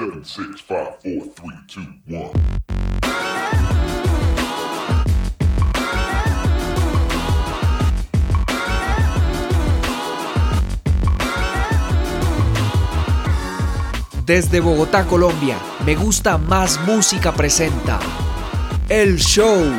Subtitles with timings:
[0.00, 2.32] Seven, six, five, four, three, two, one.
[14.24, 18.00] Desde Bogotá, Colombia, Me Gusta Más Música presenta
[18.88, 19.70] El Show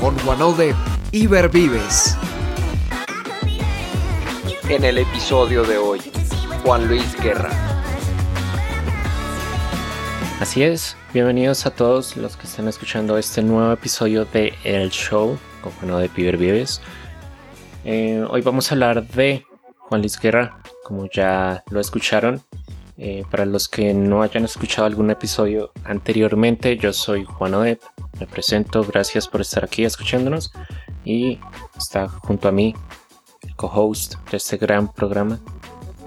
[0.00, 0.74] con Juanode
[1.12, 2.16] y Vives.
[4.70, 6.00] En el episodio de hoy,
[6.62, 7.63] Juan Luis Guerra.
[10.40, 15.38] Así es, bienvenidos a todos los que están escuchando este nuevo episodio de El Show
[15.62, 16.80] con Juan de Piber Vives.
[17.84, 19.44] Eh, hoy vamos a hablar de
[19.78, 22.42] Juan Luis Guerra, como ya lo escucharon.
[22.98, 27.80] Eh, para los que no hayan escuchado algún episodio anteriormente, yo soy Juan Odep,
[28.18, 30.52] me presento, gracias por estar aquí escuchándonos
[31.04, 31.38] y
[31.76, 32.74] está junto a mí
[33.42, 35.38] el co-host de este gran programa,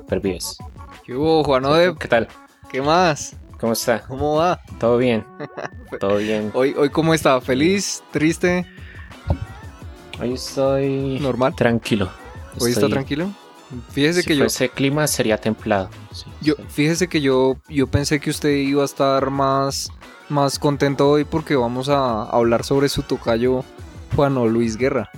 [0.07, 0.57] Pervives.
[1.05, 1.97] ¿Qué hubo, Juan Odep?
[1.97, 2.27] ¿Qué tal?
[2.69, 3.35] ¿Qué más?
[3.59, 4.01] ¿Cómo está?
[4.01, 4.61] ¿Cómo va?
[4.79, 5.25] Todo bien,
[5.99, 6.51] todo bien.
[6.53, 7.41] Hoy, hoy ¿cómo está?
[7.41, 8.03] ¿Feliz?
[8.11, 8.65] ¿Triste?
[10.21, 11.55] Hoy estoy normal.
[11.55, 12.09] Tranquilo.
[12.59, 13.29] ¿Hoy está tranquilo?
[13.91, 14.45] Fíjese si que yo.
[14.45, 15.89] Ese clima sería templado.
[16.41, 19.91] yo, fíjese que yo, yo pensé que usted iba a estar más,
[20.29, 23.63] más contento hoy porque vamos a hablar sobre su tocayo
[24.15, 25.09] Juan Luis Guerra.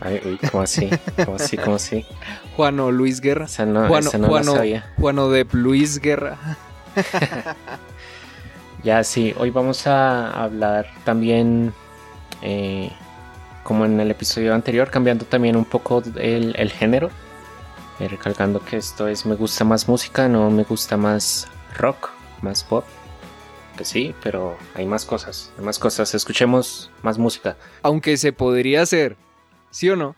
[0.00, 0.88] Ay, ¿cómo así?
[1.24, 1.56] ¿Cómo así?
[1.56, 2.06] ¿Cómo así?
[2.56, 3.46] Juano Luis Guerra.
[3.46, 4.54] Esa no, Juano, no Juano.
[4.96, 6.38] Juano de Luis Guerra.
[8.82, 11.72] ya sí, hoy vamos a hablar también
[12.42, 12.90] eh,
[13.62, 17.10] como en el episodio anterior, cambiando también un poco el, género.
[18.00, 22.10] Eh, recalcando que esto es me gusta más música, no me gusta más rock,
[22.42, 22.84] más pop.
[23.76, 26.14] Que sí, pero hay más cosas, hay más cosas.
[26.14, 27.56] Escuchemos más música.
[27.82, 29.16] Aunque se podría hacer,
[29.70, 30.16] ¿sí o no?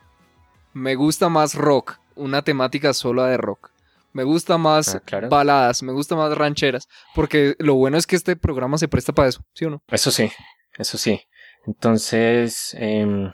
[0.72, 3.69] Me gusta más rock, una temática sola de rock.
[4.12, 6.88] Me gusta más ah, baladas, me gusta más rancheras.
[7.14, 9.82] Porque lo bueno es que este programa se presta para eso, ¿sí o no?
[9.88, 10.30] Eso sí,
[10.78, 11.20] eso sí.
[11.66, 13.30] Entonces, eh,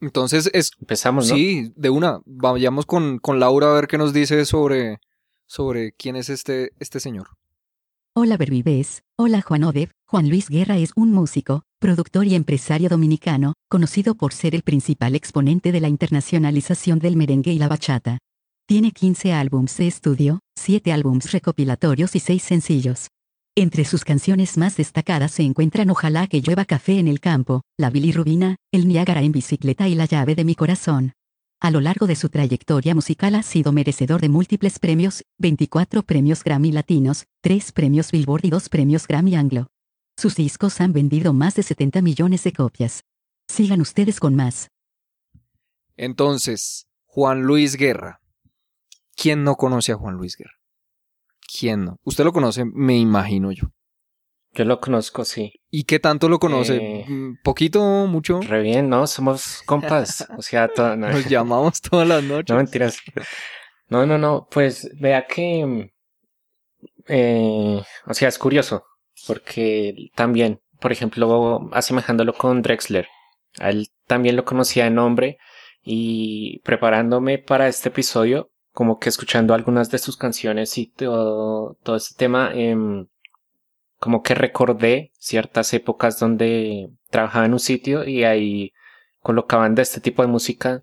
[0.00, 1.34] entonces es, empezamos, ¿no?
[1.34, 2.20] Sí, de una.
[2.26, 4.98] Vayamos con, con, Laura a ver qué nos dice sobre,
[5.46, 7.28] sobre quién es este, este señor.
[8.14, 9.90] Hola Berbibés, hola Juan Odev.
[10.04, 15.14] Juan Luis Guerra es un músico, productor y empresario dominicano, conocido por ser el principal
[15.14, 18.18] exponente de la internacionalización del merengue y la bachata.
[18.66, 23.08] Tiene 15 álbums de estudio, 7 álbums recopilatorios y 6 sencillos.
[23.54, 27.90] Entre sus canciones más destacadas se encuentran Ojalá que llueva café en el campo, La
[27.90, 31.12] bilirrubina, El Niágara en bicicleta y La llave de mi corazón.
[31.60, 36.42] A lo largo de su trayectoria musical ha sido merecedor de múltiples premios, 24 premios
[36.42, 39.66] Grammy Latinos, 3 premios Billboard y 2 premios Grammy Anglo.
[40.16, 43.02] Sus discos han vendido más de 70 millones de copias.
[43.48, 44.68] Sigan ustedes con más.
[45.96, 48.21] Entonces, Juan Luis Guerra.
[49.16, 50.58] ¿Quién no conoce a Juan Luis Guerra?
[51.58, 51.98] ¿Quién no?
[52.04, 53.72] Usted lo conoce, me imagino yo.
[54.54, 55.54] Yo lo conozco, sí.
[55.70, 56.76] ¿Y qué tanto lo conoce?
[56.76, 58.06] Eh, mm, ¿Poquito?
[58.06, 58.40] ¿Mucho?
[58.40, 59.06] Re bien, ¿no?
[59.06, 60.28] Somos compas.
[60.36, 62.50] O sea, nos llamamos todas las noches.
[62.50, 62.98] No mentiras.
[63.88, 64.46] No, no, no.
[64.50, 65.90] Pues vea que.
[67.08, 68.84] Eh, o sea, es curioso.
[69.26, 73.08] Porque también, por ejemplo, asemejándolo con Drexler.
[73.58, 75.38] A él también lo conocía de nombre.
[75.82, 81.96] Y preparándome para este episodio, como que escuchando algunas de sus canciones y todo, todo
[81.96, 82.76] este tema, eh,
[83.98, 88.72] como que recordé ciertas épocas donde trabajaba en un sitio y ahí
[89.20, 90.82] colocaban de este tipo de música.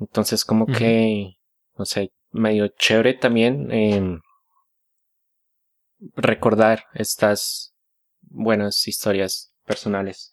[0.00, 1.36] Entonces como que,
[1.76, 4.18] no sé, medio chévere también eh,
[6.16, 7.74] recordar estas
[8.22, 10.32] buenas historias personales.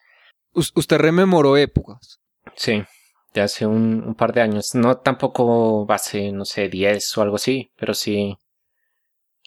[0.53, 2.21] ¿Usted rememoró épocas?
[2.55, 2.83] Sí
[3.33, 4.75] de hace un, par de años.
[4.75, 8.37] No tampoco base, no sé, 10 o algo así, pero sí.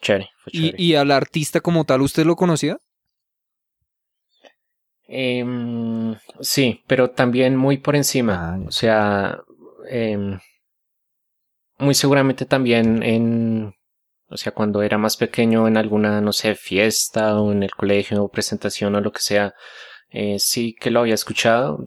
[0.00, 2.78] Chévere, ¿Y, al artista como tal, usted lo conocía?
[5.08, 8.54] Em, sí, pero también muy por encima.
[8.54, 9.38] Ah, o sea,
[9.88, 10.38] em,
[11.78, 13.74] muy seguramente también en,
[14.28, 18.22] o sea, cuando era más pequeño en alguna, no sé, fiesta o en el colegio
[18.24, 19.54] o presentación o lo que sea,
[20.10, 21.84] eh, sí que lo había escuchado.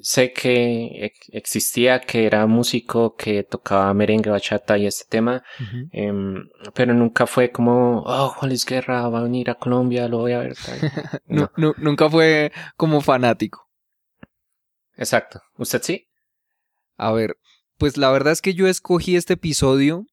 [0.00, 5.42] Sé que existía, que era músico, que tocaba merengue, bachata y este tema,
[5.92, 10.18] em, pero nunca fue como, oh, Juan Luis Guerra va a venir a Colombia, lo
[10.18, 10.56] voy a ver.
[11.56, 13.68] nunca fue como fanático.
[14.96, 15.40] Exacto.
[15.56, 16.08] ¿Usted sí?
[16.96, 17.36] A ver,
[17.76, 20.06] pues la verdad es que yo escogí este episodio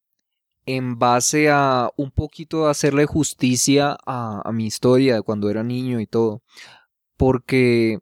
[0.68, 6.00] en base a un poquito hacerle justicia a, a mi historia de cuando era niño
[6.00, 6.42] y todo
[7.18, 8.00] porque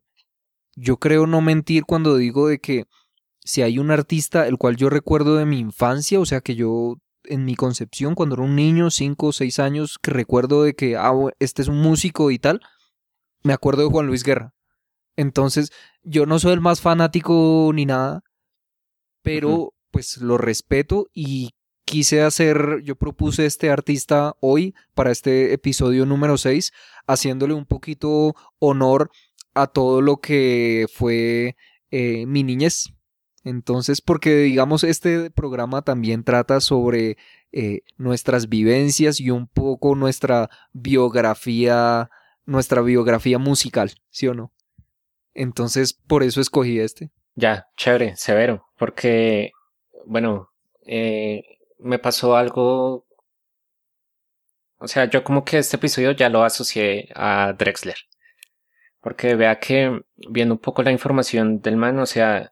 [0.75, 2.85] yo creo no mentir cuando digo de que
[3.43, 6.95] si hay un artista el cual yo recuerdo de mi infancia, o sea que yo
[7.25, 10.97] en mi concepción, cuando era un niño, cinco o seis años, que recuerdo de que,
[10.97, 12.61] ah, este es un músico y tal,
[13.43, 14.53] me acuerdo de Juan Luis Guerra.
[15.15, 15.71] Entonces,
[16.01, 18.23] yo no soy el más fanático ni nada,
[19.21, 21.51] pero pues lo respeto y
[21.85, 26.71] quise hacer, yo propuse este artista hoy para este episodio número 6,
[27.07, 29.11] haciéndole un poquito honor
[29.53, 31.55] a todo lo que fue
[31.91, 32.93] eh, mi niñez.
[33.43, 37.17] Entonces, porque digamos, este programa también trata sobre
[37.51, 42.09] eh, nuestras vivencias y un poco nuestra biografía,
[42.45, 44.51] nuestra biografía musical, ¿sí o no?
[45.33, 47.11] Entonces, por eso escogí este.
[47.35, 49.51] Ya, chévere, severo, porque,
[50.05, 50.49] bueno,
[50.85, 51.43] eh,
[51.83, 53.05] me pasó algo,
[54.77, 57.97] o sea, yo como que este episodio ya lo asocié a Drexler,
[59.01, 62.51] porque vea que viendo un poco la información del man, o sea,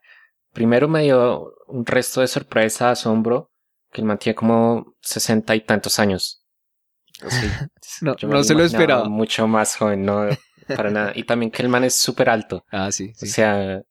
[0.54, 3.52] primero me dio un resto de sorpresa, asombro,
[3.92, 6.46] que el man tiene como sesenta y tantos años.
[7.22, 7.48] Así,
[8.02, 9.08] No, se lo esperaba.
[9.10, 10.28] Mucho más joven, no,
[10.68, 11.12] para nada.
[11.16, 12.66] Y también que el man es súper alto.
[12.72, 13.28] Ah, sí, O sí.
[13.28, 13.82] sea,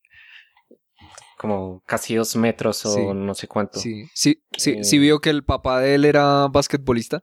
[1.41, 3.81] como casi dos metros o Sí, no sé cuánto.
[3.81, 7.23] Sí, sí, sí, Eh, sí vio que el papá de él era basquetbolista.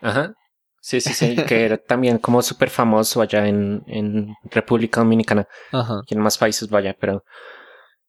[0.00, 0.32] Ajá.
[0.80, 6.00] Sí, sí, sí, que era también como súper famoso allá en, en República Dominicana Ajá.
[6.06, 7.22] y en más países, vaya, pero,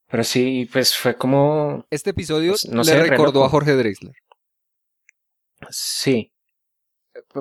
[0.08, 4.14] pero sí, pues fue como, Este episodio Pues, no le sé, recordó a Jorge Drexler.
[5.70, 6.32] sí.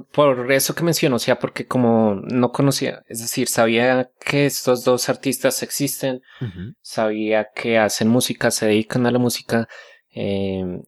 [0.03, 4.85] Por eso que menciono, o sea, porque como no conocía, es decir, sabía que estos
[4.85, 6.23] dos artistas existen,
[6.83, 9.69] sabía que hacen música, se dedican a la música,
[10.15, 10.83] eh,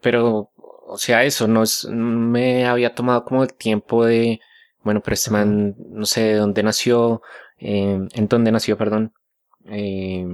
[0.00, 0.50] pero,
[0.86, 4.40] o sea, eso, no es, me había tomado como el tiempo de,
[4.82, 7.22] bueno, pero este man, no sé de dónde nació,
[7.58, 9.12] eh, en dónde nació, perdón,
[9.66, 10.26] eh,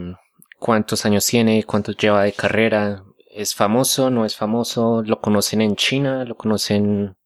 [0.58, 5.76] cuántos años tiene, cuántos lleva de carrera, es famoso, no es famoso, lo conocen en
[5.76, 7.16] China, lo conocen,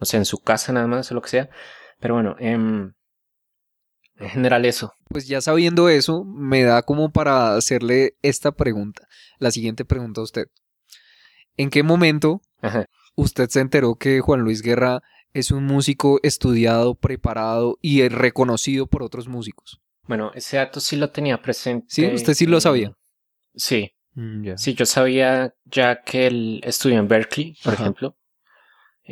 [0.00, 1.50] no sé, en su casa nada más o lo que sea,
[2.00, 2.92] pero bueno, em,
[4.16, 4.92] en general eso.
[5.08, 9.06] Pues ya sabiendo eso, me da como para hacerle esta pregunta.
[9.38, 10.46] La siguiente pregunta a usted.
[11.56, 12.86] ¿En qué momento Ajá.
[13.16, 15.00] usted se enteró que Juan Luis Guerra
[15.32, 19.80] es un músico estudiado, preparado y reconocido por otros músicos?
[20.06, 21.86] Bueno, ese dato sí lo tenía presente.
[21.88, 22.96] Sí, usted sí lo sabía.
[23.54, 24.56] Sí, ya.
[24.56, 27.82] sí, yo sabía ya que él estudió en Berkeley, por Ajá.
[27.84, 28.16] ejemplo.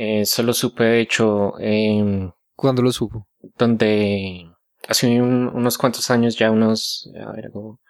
[0.00, 3.26] Eh, solo supe, de hecho, em, ¿Cuándo lo supo?
[3.56, 4.48] donde
[4.86, 7.80] hace un- unos cuantos años, ya unos, a ver, como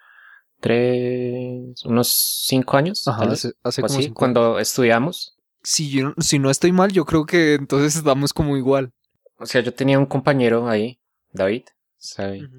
[0.61, 2.09] tres, unos
[2.47, 5.35] cinco años, Ajá, tal vez, hace, hace como así, cinco cuando estudiamos.
[5.63, 8.93] Si, yo, si no estoy mal, yo creo que entonces estamos como igual.
[9.39, 10.99] O sea, yo tenía un compañero ahí,
[11.33, 11.65] David,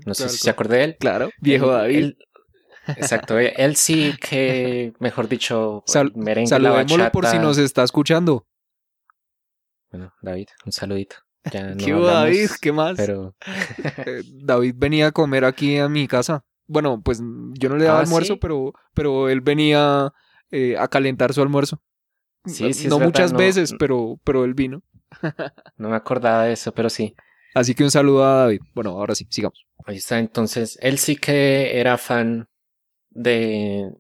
[0.06, 0.98] no sé si se acuerda de él.
[1.00, 1.98] Claro, viejo Él- David.
[1.98, 2.18] él-
[2.98, 8.46] exacto, él, sí que, mejor dicho, Sal- merengue, la Saludémoslo por si nos está escuchando.
[9.92, 11.16] Bueno, David, un saludito.
[11.52, 12.50] Ya no ¿Qué hablamos, David?
[12.62, 12.98] ¿Qué más?
[12.98, 13.36] Pero,
[14.06, 16.44] Eh, David venía a comer aquí a mi casa.
[16.68, 17.20] Bueno, pues
[17.54, 18.40] yo no le daba Ah, almuerzo, ¿sí?
[18.42, 20.12] pero, pero él venía
[20.52, 21.82] eh, a calentar su almuerzo.
[22.46, 24.82] Sí, no sí, es no verdad, muchas no- veces, pero, pero él vino.
[25.78, 27.16] no me acordaba de eso, pero sí.
[27.56, 28.62] Así que un saludo a David.
[28.76, 29.66] Bueno, ahora sí, sigamos.
[29.86, 32.48] Ahí está, entonces, él sí que era fan
[33.10, 33.92] de...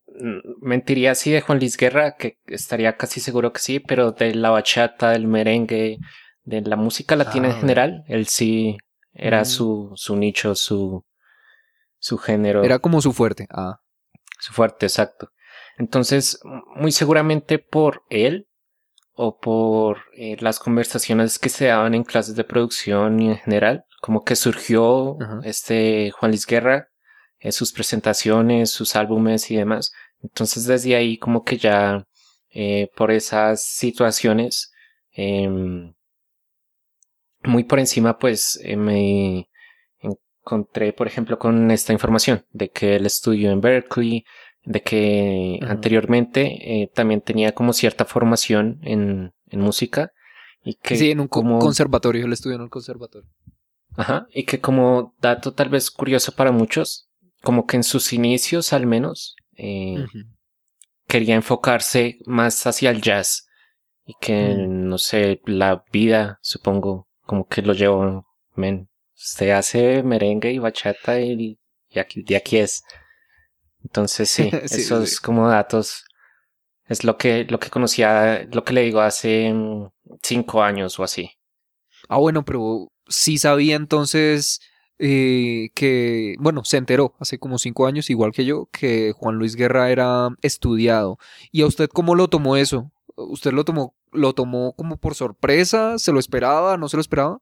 [0.61, 4.49] Mentiría sí de Juan Luis Guerra, que estaría casi seguro que sí, pero de la
[4.49, 5.97] bachata, del merengue,
[6.43, 8.77] de la música latina Ah, en general, él sí
[9.13, 9.45] era Mm.
[9.45, 11.05] su, su nicho, su,
[11.97, 12.63] su género.
[12.63, 13.47] Era como su fuerte.
[13.51, 13.79] Ah,
[14.39, 15.31] Su fuerte, exacto.
[15.77, 16.39] Entonces,
[16.75, 18.47] muy seguramente por él
[19.13, 23.83] o por eh, las conversaciones que se daban en clases de producción y en general,
[24.01, 26.87] como que surgió este Juan Luis Guerra,
[27.39, 29.91] eh, sus presentaciones, sus álbumes y demás.
[30.23, 32.05] Entonces, desde ahí como que ya
[32.51, 34.71] eh, por esas situaciones,
[35.13, 35.93] em,
[37.43, 39.49] muy por encima, pues eh, me
[40.01, 44.25] encontré, por ejemplo, con esta información de que él estudió en Berkeley,
[44.63, 50.11] de que anteriormente eh, también tenía como cierta formación en, en música
[50.63, 52.25] y que sí, en un como, conservatorio.
[52.25, 53.29] Él estudió en un conservatorio.
[53.95, 57.09] ajá, y que como dato tal vez curioso para muchos,
[57.41, 60.05] como que en sus inicios al menos eh,
[61.07, 63.47] quería enfocarse más hacia el jazz
[64.05, 64.89] y que Mm.
[64.89, 68.25] no sé la vida supongo como que lo llevó
[68.55, 72.83] men usted hace merengue y bachata y, y aquí de aquí es
[73.83, 75.17] entonces sí, Sí, esos sí.
[75.21, 76.05] como datos
[76.85, 79.89] es lo que lo que conocía lo que le digo hace mm,
[80.23, 81.29] cinco años o así
[82.07, 84.59] Ah, bueno, pero sí sabía entonces
[85.01, 89.55] eh, que, bueno, se enteró hace como cinco años, igual que yo, que Juan Luis
[89.55, 91.17] Guerra era estudiado.
[91.51, 92.91] ¿Y a usted cómo lo tomó eso?
[93.15, 95.97] ¿Usted lo tomó, lo tomó como por sorpresa?
[95.97, 96.77] ¿Se lo esperaba?
[96.77, 97.41] ¿No se lo esperaba?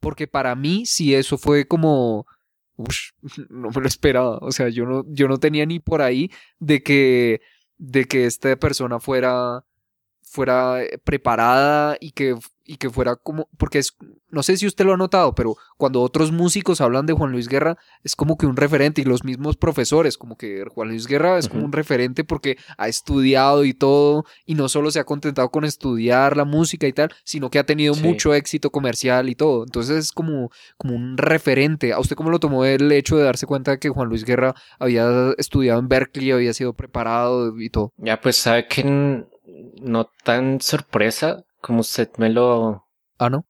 [0.00, 2.26] Porque para mí sí eso fue como...
[2.76, 3.10] ush,
[3.50, 4.38] no me lo esperaba.
[4.42, 7.40] O sea, yo no, yo no tenía ni por ahí de que,
[7.78, 9.64] de que esta persona fuera,
[10.36, 13.48] fuera eh, preparada y que, y que fuera como...
[13.56, 13.96] Porque es,
[14.28, 17.48] no sé si usted lo ha notado, pero cuando otros músicos hablan de Juan Luis
[17.48, 21.38] Guerra, es como que un referente y los mismos profesores, como que Juan Luis Guerra
[21.38, 25.48] es como un referente porque ha estudiado y todo, y no solo se ha contentado
[25.50, 28.02] con estudiar la música y tal, sino que ha tenido Sí.
[28.02, 29.62] mucho éxito comercial y todo.
[29.64, 31.92] Entonces es como, como un referente.
[31.92, 34.54] ¿A usted cómo lo tomó el hecho de darse cuenta de que Juan Luis Guerra
[34.78, 37.92] había estudiado en Berkeley, había sido preparado y todo?
[37.96, 39.24] Ya, pues sabe que
[39.86, 42.86] no tan sorpresa como usted me lo,
[43.18, 43.44] Ah, ¿no?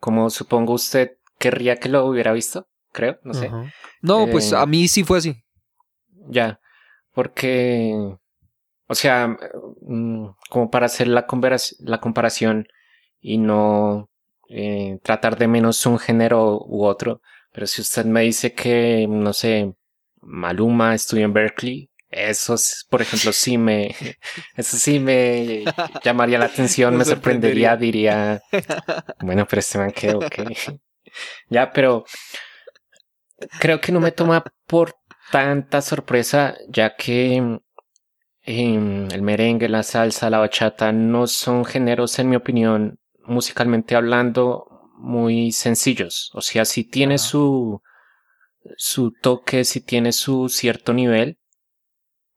[0.00, 3.50] como supongo usted querría que lo hubiera visto, creo, no sé.
[4.02, 5.44] No, pues Eh, a mí sí fue así.
[6.28, 6.60] Ya,
[7.14, 7.94] porque,
[8.86, 9.36] o sea,
[9.82, 11.26] mm, como para hacer la,
[11.80, 12.66] la comparación
[13.20, 14.08] y no
[14.48, 17.20] eh, tratar de menos un género u otro,
[17.52, 19.74] pero si usted me dice que, no sé,
[20.20, 23.94] Maluma estudió en Berkeley, eso, es, por ejemplo, sí me,
[24.56, 25.64] eso sí me
[26.02, 28.42] llamaría la atención, Me me sorprendería, diría,
[29.20, 30.34] bueno, pero este man quedó, ok.
[31.48, 32.04] Ya, pero
[33.60, 34.96] creo que no me toma por
[35.30, 37.58] tanta sorpresa, ya que
[38.42, 44.66] em, el merengue, la salsa, la bachata no son géneros, en mi opinión, musicalmente hablando,
[44.96, 46.30] muy sencillos.
[46.34, 47.80] O sea, si tiene su,
[48.76, 51.38] su toque, si tiene su cierto nivel.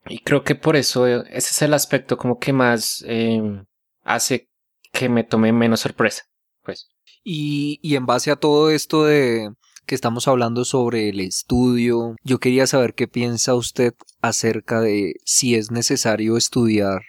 [0.07, 3.65] Y creo que por eso eh, ese es el aspecto como que más em,
[4.03, 4.49] hace
[4.91, 6.23] que me tome menos sorpresa.
[6.63, 6.89] Pues.
[7.23, 9.51] Y, y en base a todo esto de
[9.85, 15.55] que estamos hablando sobre el estudio, yo quería saber qué piensa usted acerca de si
[15.55, 17.01] es necesario estudiar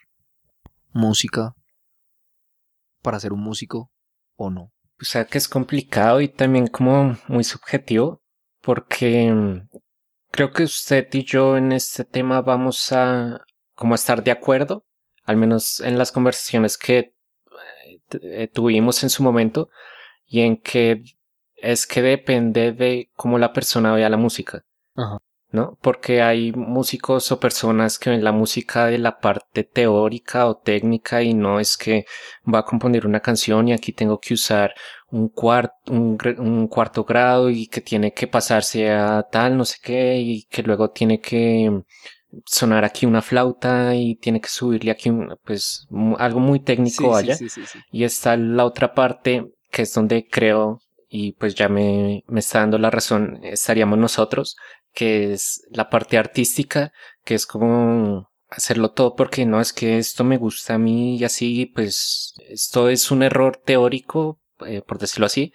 [0.93, 1.55] música
[3.03, 3.91] para ser un músico
[4.37, 4.73] o no.
[5.01, 8.23] O sea que es complicado y también como muy subjetivo,
[8.61, 9.69] porque mm,
[10.33, 14.85] creo que usted y yo en este tema vamos a como a estar de acuerdo,
[15.25, 19.71] al menos en las conversaciones que eh, eh, tuvimos en su momento,
[20.27, 21.05] y en que
[21.57, 24.65] es que depende de cómo la persona vea la música.
[24.97, 25.19] Ajá.
[25.53, 25.79] ¿No?
[25.83, 31.23] Porque hay músicos o personas que ven la música de la parte teórica o técnica
[31.23, 32.07] y no es que
[32.53, 34.73] va a componer una canción y aquí tengo que usar
[35.11, 40.17] un, cuart un, cuarto grado y que tiene que pasarse a tal, no sé qué,
[40.19, 41.83] y que luego tiene que
[42.47, 45.87] sonar aquí una flauta y tiene que subirle aquí un, pues
[46.19, 47.37] algo muy técnico vaya.
[47.37, 47.79] sí, sí, sí.
[47.91, 50.81] Y está la otra parte, que es donde creo,
[51.11, 54.57] y pues ya me, me está dando la razón, estaríamos nosotros,
[54.95, 56.93] que es la parte artística,
[57.25, 61.25] que es como hacerlo todo porque no es que esto me gusta a mí y
[61.25, 65.53] así, pues esto es un error teórico, eh, por decirlo así,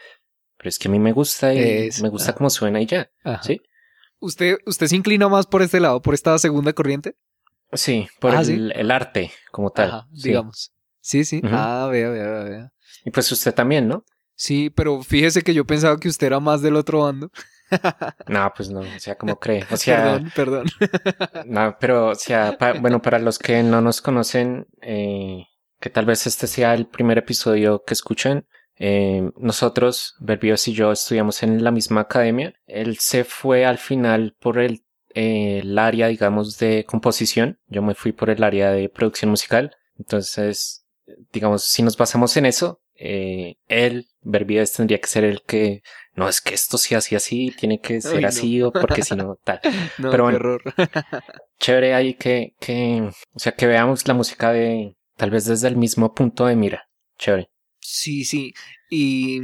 [0.58, 2.36] pero es que a mí me gusta y Es- me gusta ah.
[2.36, 3.12] cómo suena y ya.
[3.24, 3.44] Ajá.
[3.44, 3.62] ¿Sí?
[4.20, 7.16] ¿Usted, ¿Usted se inclina más por este lado, por esta segunda corriente?
[7.74, 8.54] Sí, por Ah, el, ¿sí?
[8.74, 9.90] el arte como tal.
[9.90, 10.30] Ajá, sí.
[10.30, 10.72] digamos.
[11.02, 11.42] Sí, sí.
[11.44, 12.72] Ah, vea, vea, vea, vea.
[13.06, 14.04] Y pues usted también, ¿no?
[14.34, 17.30] Sí, pero fíjese que yo pensaba que usted era más del otro bando.
[18.28, 19.66] No, pues no, o sea, como cree.
[19.72, 20.68] O sea, perdón, perdón.
[21.46, 25.46] No, pero, o sea, pa- bueno, para los que no nos conocen, eh,
[25.80, 28.48] que tal vez este sea el primer episodio que escuchen,
[28.80, 32.54] eh, nosotros, Berbios y yo, estudiamos en la misma academia.
[32.68, 34.84] Él se fue al final por el,
[35.16, 37.60] eh, el área, digamos, de composición.
[37.68, 39.76] Yo me fui por el área de producción musical.
[39.98, 40.86] Entonces,
[41.34, 45.82] digamos, si nos basamos en eso, eh, él, Berbios, tendría que ser el que,
[46.14, 48.28] no, es que esto sea así, así, tiene que ser Ay, no.
[48.28, 49.60] así, o porque si no, tal
[49.98, 50.38] No, Pero bueno.
[50.38, 50.62] error.
[51.60, 55.76] chévere ahí que, que, o sea, que veamos la música de, tal vez desde el
[55.78, 56.84] mismo punto de mira.
[57.18, 57.50] Chévere.
[57.90, 58.54] Sí, sí.
[58.90, 59.40] Y,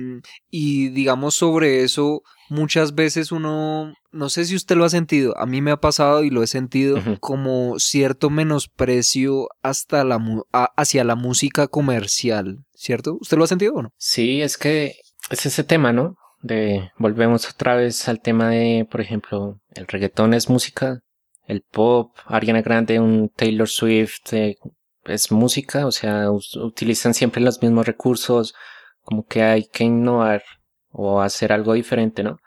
[0.50, 5.46] y digamos sobre eso, muchas veces uno, no sé si usted lo ha sentido, a
[5.46, 10.72] mí me ha pasado y lo he sentido como cierto menosprecio hasta la, mu- a-
[10.76, 13.18] hacia la música comercial, ¿cierto?
[13.22, 13.94] ¿Usted lo ha sentido o no?
[13.98, 14.96] Sí, es que
[15.30, 16.16] es ese tema, ¿no?
[16.42, 21.00] De, volvemos otra vez al tema de, por ejemplo, el reggaetón es música,
[21.48, 24.58] el pop, Ariana Grande, un Taylor Swift, eh,
[25.06, 28.54] es música, o sea, utilizan siempre los mismos recursos,
[29.02, 30.44] como que hay que innovar
[30.92, 32.40] o hacer algo diferente, ¿no?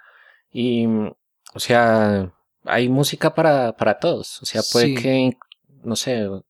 [0.51, 1.13] Y, mm,
[1.55, 2.33] o sea,
[2.65, 4.95] hay música para, para todos, o sea, puede Sí.
[4.97, 5.37] que,
[5.85, 6.45] no sé, o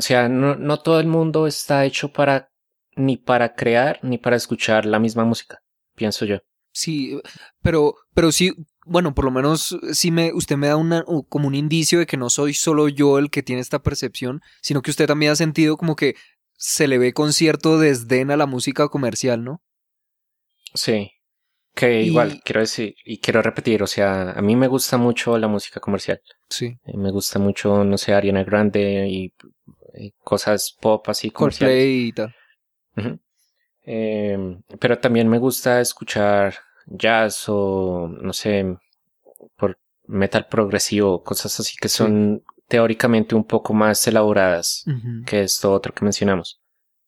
[0.00, 2.50] sea, no, no todo el mundo está hecho para,
[2.96, 5.62] ni para crear, ni para escuchar la misma música,
[5.94, 6.38] pienso yo.
[6.72, 7.20] Sí,
[7.62, 8.52] pero, pero sí,
[8.84, 12.16] bueno, por lo menos sí me, usted me da una, como un indicio de que
[12.16, 15.76] no soy solo yo el que tiene esta percepción, sino que usted también ha sentido
[15.76, 16.14] como que
[16.56, 19.62] se le ve con cierto desdén a la música comercial, ¿no?
[20.74, 21.10] Sí.
[21.74, 25.36] Que Y- igual, quiero decir, y quiero repetir, o sea, a mí me gusta mucho
[25.38, 26.20] la música comercial.
[26.48, 26.66] Sí.
[26.84, 29.34] Eh, Me gusta mucho, no sé, Ariana Grande y,
[29.98, 31.74] y cosas pop así comerciales.
[31.74, 32.34] Coldplay y tal.
[33.86, 34.38] Eh,
[34.80, 36.54] pero también me gusta escuchar
[36.86, 38.76] jazz o, no sé,
[39.56, 44.84] por metal progresivo, cosas así que son teóricamente un poco más elaboradas
[45.26, 46.60] que esto otro que mencionamos.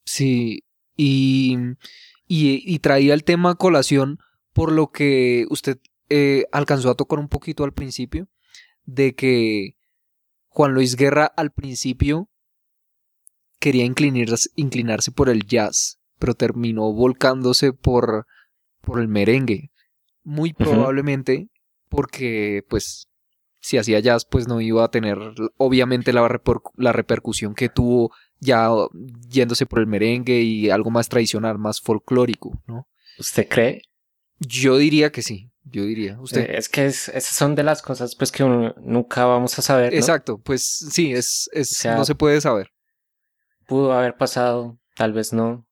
[0.05, 0.65] Sí,
[0.97, 1.57] y,
[2.27, 4.19] y, y traía el tema a colación
[4.53, 5.79] por lo que usted
[6.09, 8.29] eh, alcanzó a tocar un poquito al principio,
[8.85, 9.77] de que
[10.49, 12.31] Juan Luis Guerra al principio
[13.59, 18.27] quería inclinarse, inclinarse por el jazz, pero terminó volcándose por,
[18.87, 19.71] por el merengue.
[20.25, 21.49] Muy probablemente
[21.91, 23.09] porque, pues,
[23.61, 25.19] si hacía jazz, pues no iba a tener,
[25.59, 28.69] obviamente, la, reper- la repercusión que tuvo ya
[29.29, 32.87] yéndose por el merengue y algo más tradicional, más folclórico, ¿no?
[33.19, 33.83] ¿Usted cree?
[34.39, 36.21] Yo diría que sí, yo diría.
[36.21, 36.43] Usted.
[36.51, 39.63] Eh, Es que es- esas son de las cosas pues que uno nunca vamos a
[39.63, 39.93] saber.
[39.93, 39.99] ¿no?
[39.99, 40.63] Exacto, pues
[40.93, 42.71] sí, es, es O sea- no se puede saber.
[43.67, 45.67] Pudo haber pasado, tal vez no.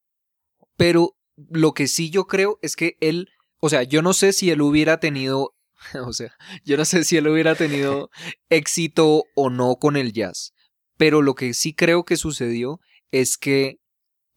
[0.77, 3.29] Pero lo que sí yo creo es que él,
[3.61, 5.55] o sea, yo no sé si él hubiera tenido,
[6.07, 8.11] o sea, yo no sé si él hubiera tenido
[8.49, 10.55] éxito o no con el jazz,
[10.97, 13.79] pero lo que sí creo que sucedió es que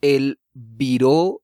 [0.02, 1.42] él viró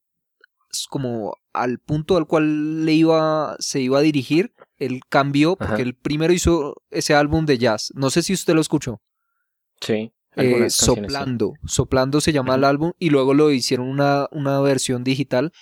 [0.88, 5.82] como al punto al cual le iba, se iba a dirigir, él cambió porque Ajá.
[5.82, 7.92] él primero hizo ese álbum de jazz.
[7.94, 9.00] No sé si usted lo escuchó.
[9.80, 10.12] Sí.
[10.36, 10.86] Eh, sí.
[10.86, 11.54] Soplando.
[11.64, 15.52] Soplando se llama el álbum y luego lo hicieron una, una versión digital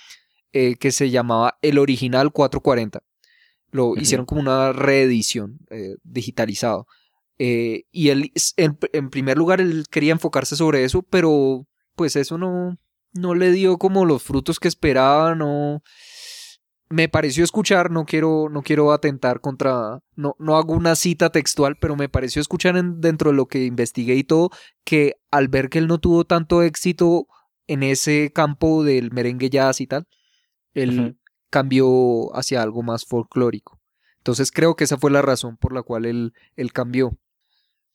[0.52, 3.02] eh, que se llamaba El Original 440.
[3.71, 6.87] Lo hicieron como una reedición eh, digitalizado.
[7.38, 12.37] Eh, y él, en, en primer lugar, él quería enfocarse sobre eso, pero pues eso
[12.37, 12.79] no,
[13.14, 15.83] no le dio como los frutos que esperaba, no...
[16.92, 21.76] Me pareció escuchar, no quiero, no quiero atentar contra, no, no hago una cita textual,
[21.81, 24.50] pero me pareció escuchar en- dentro de lo que investigué y todo,
[24.85, 27.26] que al ver que él no tuvo tanto éxito
[27.66, 30.07] en ese campo del merengue jazz y tal,
[30.74, 31.16] él
[31.48, 33.81] cambió hacia algo más folclórico.
[34.18, 37.16] Entonces creo que esa fue la razón por la cual él, él cambió.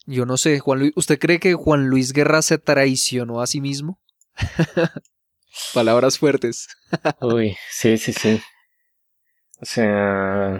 [0.07, 3.61] Yo no sé, Juan Luis, ¿usted cree que Juan Luis Guerra se traicionó a sí
[3.61, 3.99] mismo?
[5.73, 6.67] Palabras fuertes.
[7.21, 8.41] Uy, sí, sí, sí.
[9.59, 10.59] O sea,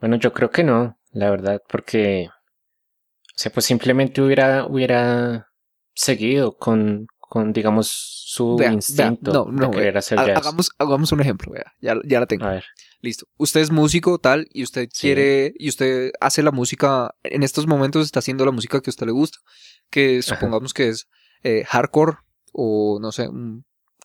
[0.00, 5.48] bueno, yo creo que no, la verdad, porque, o sea, pues simplemente hubiera, hubiera
[5.94, 10.36] seguido con, con, digamos, su Vea, vea, instinto no, no, de querer vea, hacer jazz.
[10.38, 12.44] Hagamos, hagamos un ejemplo, vea, ya, ya la tengo.
[12.44, 12.64] A ver,
[13.00, 13.26] Listo.
[13.36, 15.00] Usted es músico, tal, y usted Sí.
[15.08, 18.92] quiere, y usted hace la música, en estos momentos está haciendo la música que a
[18.92, 19.38] usted le gusta,
[19.90, 21.08] que supongamos que es
[21.42, 22.18] eh, hardcore,
[22.52, 23.28] o no sé,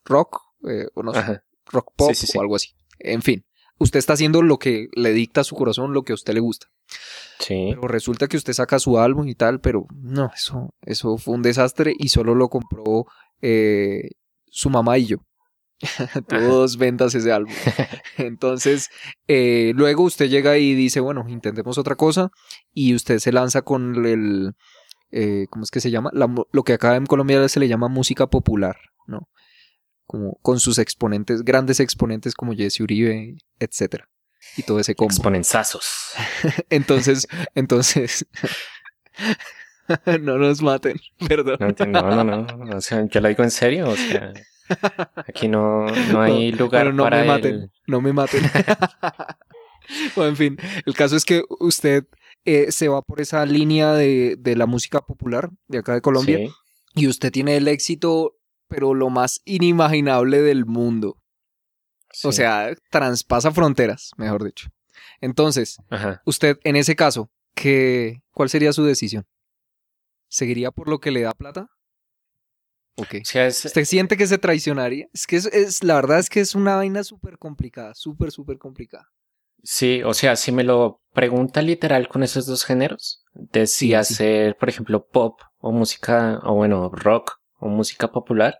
[0.04, 2.38] rock, eh, o no sé, rock pop, Sí, sí, sí.
[2.38, 2.68] o algo así.
[3.00, 3.44] En fin,
[3.78, 6.40] usted está haciendo lo que le dicta a su corazón, lo que a usted le
[6.40, 6.68] gusta.
[7.38, 11.34] sí, Pero resulta que usted saca su álbum y tal, pero no, eso, eso fue
[11.34, 13.06] un desastre y solo lo compró
[13.42, 14.10] eh,
[14.46, 15.18] su mamá y yo.
[16.28, 17.52] Tuvo dos ventas ese álbum.
[18.16, 18.90] Entonces,
[19.26, 22.30] eh, luego usted llega y dice, bueno, intentemos otra cosa
[22.72, 24.54] y usted se lanza con el,
[25.10, 26.10] eh, ¿cómo es que se llama?
[26.12, 29.28] La lo que acá en Colombia se le llama música popular, ¿no?
[30.06, 34.08] Como con sus exponentes, grandes exponentes como Jesse Uribe, etcétera.
[34.56, 35.10] Y todo ese combo.
[35.12, 35.86] exponenzazos.
[36.70, 38.26] Entonces, entonces.
[40.20, 41.58] no nos maten, perdón.
[41.90, 44.32] No, no, no, no, o sea, yo lo digo en serio, o sea,
[45.26, 48.42] aquí no, no hay lugar Bueno, no para me el- maten, no me maten.
[50.16, 52.04] bueno, en fin, el caso es que usted
[52.44, 56.38] eh, se va por esa línea de, de la música popular de acá de Colombia
[56.38, 56.48] Sí,
[56.96, 58.36] y usted tiene el éxito,
[58.74, 61.16] pero lo más inimaginable del mundo.
[62.24, 64.68] O sea, traspasa fronteras, mejor dicho.
[65.20, 66.22] Entonces, ajá.
[66.26, 69.26] usted, en ese caso, ¿qué, ¿cuál sería su decisión?
[70.28, 71.68] ¿Seguiría por lo que le da plata?
[72.96, 73.14] Ok.
[73.22, 75.06] O sea, es, ¿Usted siente que se traicionaría?
[75.12, 78.58] Es que es, es- la verdad es que es una vaina súper complicada, súper, súper
[78.58, 79.08] complicada.
[79.62, 83.88] Sí, o sea, si me lo pregunta literal con esos dos géneros, de si Sí,
[83.88, 83.94] sí.
[83.94, 88.58] hacer, por ejemplo, pop o música, o bueno, rock o música popular.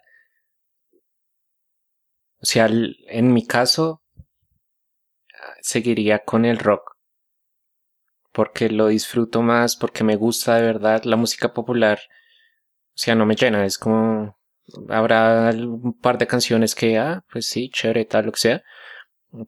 [2.44, 4.02] O sea, en mi caso,
[5.62, 6.82] seguiría con el rock.
[8.32, 12.00] Porque lo disfruto más, porque me gusta de verdad la música popular.
[12.02, 14.36] O sea, no me llena, es como,
[14.90, 18.62] habrá un par de canciones que, ah, pues sí, chévere, tal, lo que sea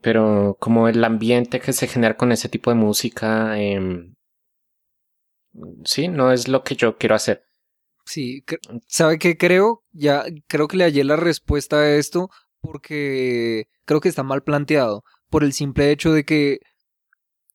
[0.00, 4.16] pero como el ambiente que se genera con ese tipo de música, em,
[5.85, 7.44] sí, no es lo que yo quiero hacer.
[8.04, 8.42] Sí,
[8.88, 9.82] ¿sabe qué creo?
[9.92, 12.30] Ya creo que le hallé la respuesta a esto
[12.66, 16.61] porque creo que está mal planteado por el simple hecho de que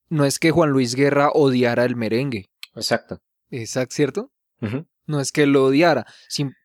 [0.08, 3.20] no es que Juan Luis Guerra odiara el merengue, Exacto.
[3.50, 4.32] exacto, ¿cierto?
[5.06, 6.06] No es que lo odiara,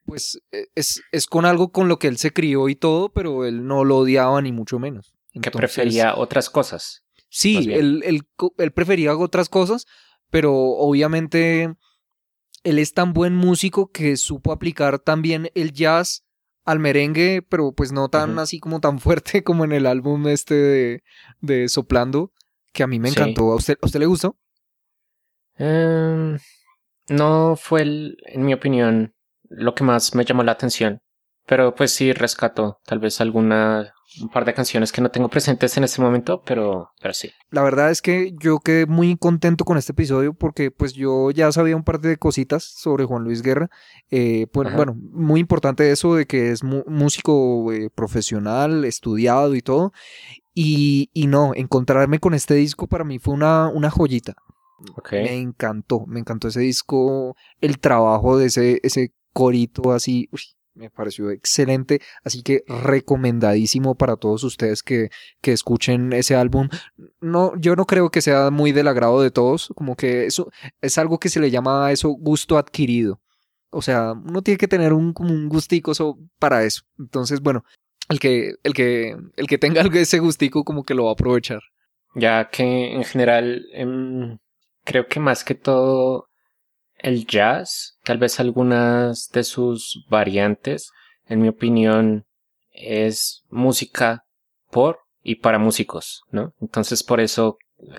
[0.05, 3.45] pues eh, es, es con algo con lo que él se crió y todo, pero
[3.45, 5.13] él no lo odiaba ni mucho menos.
[5.31, 7.03] Que Entonces, prefería otras cosas.
[7.29, 9.85] Sí, él, él él prefería otras cosas,
[10.29, 11.73] pero obviamente
[12.63, 16.26] él es tan buen músico que supo aplicar también el jazz
[16.67, 20.53] al merengue, pero pues no tan así como tan fuerte como en el álbum este
[20.53, 21.03] de,
[21.41, 22.31] de Soplando,
[22.73, 23.15] que a mí me Sí.
[23.19, 23.51] encantó.
[23.51, 24.37] ¿A usted, a usted le gustó?
[25.55, 26.37] Em,
[27.09, 29.15] no fue, el- en mi opinión,
[29.49, 30.99] lo que más me llamó la atención.
[31.47, 35.77] Pero pues sí rescato tal vez alguna, un par de canciones que no tengo presentes
[35.77, 37.31] en este momento, pero, pero sí.
[37.51, 41.49] La verdad es que yo quedé muy contento con este episodio porque pues yo ya
[41.53, 43.69] sabía un par de cositas sobre Juan Luis Guerra.
[44.11, 49.93] Eh, pues, bueno, muy importante eso de que es músico eh, profesional, estudiado y todo.
[50.53, 54.35] Y, y no, encontrarme con este disco para mí fue una, una joyita.
[55.11, 60.41] Me encantó, me encantó ese disco, el trabajo de ese, ese corito así, uy,
[60.77, 65.09] me pareció excelente, así que recomendadísimo para todos ustedes que,
[65.41, 66.69] que escuchen ese álbum.
[67.19, 70.97] No, yo no creo que sea muy del agrado de todos, como que eso es
[70.97, 73.21] algo que se le llama a eso gusto adquirido.
[73.69, 75.91] O sea, uno tiene que tener un, como un gustico
[76.39, 76.83] para eso.
[76.97, 77.63] Entonces, bueno,
[78.09, 81.61] el que, el que, el que tenga ese gustico como que lo va a aprovechar.
[82.15, 84.37] Ya que en general em,
[84.83, 86.26] creo que más que todo
[86.99, 90.91] el jazz, tal vez algunas de sus variantes,
[91.25, 92.25] en mi opinión,
[92.71, 94.23] es música
[94.71, 96.53] por y para músicos, ¿no?
[96.61, 97.57] Entonces por eso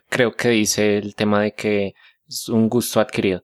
[0.09, 1.93] creo que dice el tema de que
[2.29, 3.43] es un gusto adquirido.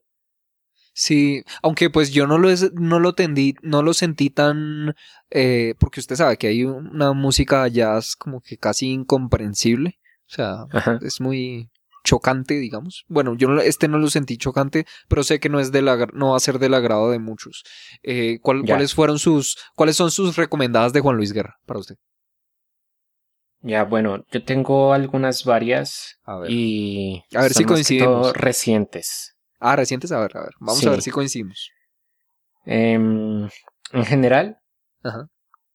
[0.97, 4.95] Sí, aunque pues yo no lo, es- no lo tendí, no lo sentí tan,
[5.29, 10.65] eh, porque usted sabe que hay una música jazz como que casi incomprensible, o sea,
[10.71, 10.99] Ajá.
[11.01, 11.69] es muy
[12.05, 13.03] chocante, digamos.
[13.09, 16.31] Bueno, yo no- este no lo sentí chocante, pero sé que no es agra- no
[16.31, 17.63] va a ser del agrado de muchos.
[18.03, 18.75] Eh, ¿cuál- Ya.
[18.75, 21.95] ¿Cuáles fueron sus, cuáles son sus recomendadas de Juan Luis Guerra para usted?
[23.61, 26.51] Ya, bueno, yo tengo algunas varias A ver.
[26.51, 28.33] y A ver si son todo coincidimos.
[28.33, 29.35] recientes.
[29.59, 30.87] Ah, recientes, a ver, a ver, vamos Sí.
[30.87, 31.71] a ver si coincidimos.
[32.65, 33.49] Em,
[33.91, 34.59] en general,
[35.03, 35.27] Ajá.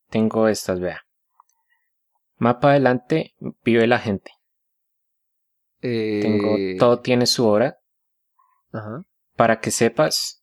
[0.09, 1.01] tengo estas, vea.
[2.39, 4.31] Mapa adelante, vive la gente.
[5.83, 7.77] Eh, Tengo todo tiene su hora.
[8.73, 9.03] Ajá.
[9.37, 10.43] Para que sepas.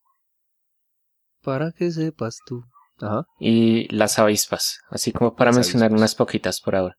[1.44, 2.64] Para que sepas tú.
[3.00, 3.26] Ajá.
[3.40, 4.80] Y las avispas.
[4.90, 6.02] Así como para Las mencionar avispas.
[6.02, 6.96] unas poquitas por ahora.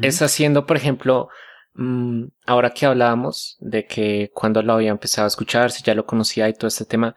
[0.00, 1.28] Es haciendo, por ejemplo,
[1.74, 6.06] mm, ahora que hablábamos de que cuando lo había empezado a escuchar, si ya lo
[6.06, 7.16] conocía y todo este tema,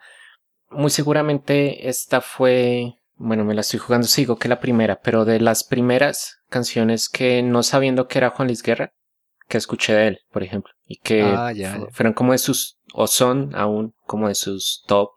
[0.70, 5.38] muy seguramente esta fue, bueno, me la estoy jugando, sigo que la primera, pero de
[5.38, 8.92] las primeras canciones que no sabiendo que era Juan Luis Guerra,
[9.48, 11.90] que escuché de él, por ejemplo, y que Ah, ya, fu- ya.
[11.92, 15.10] fueron como de sus, o son aún como de sus top,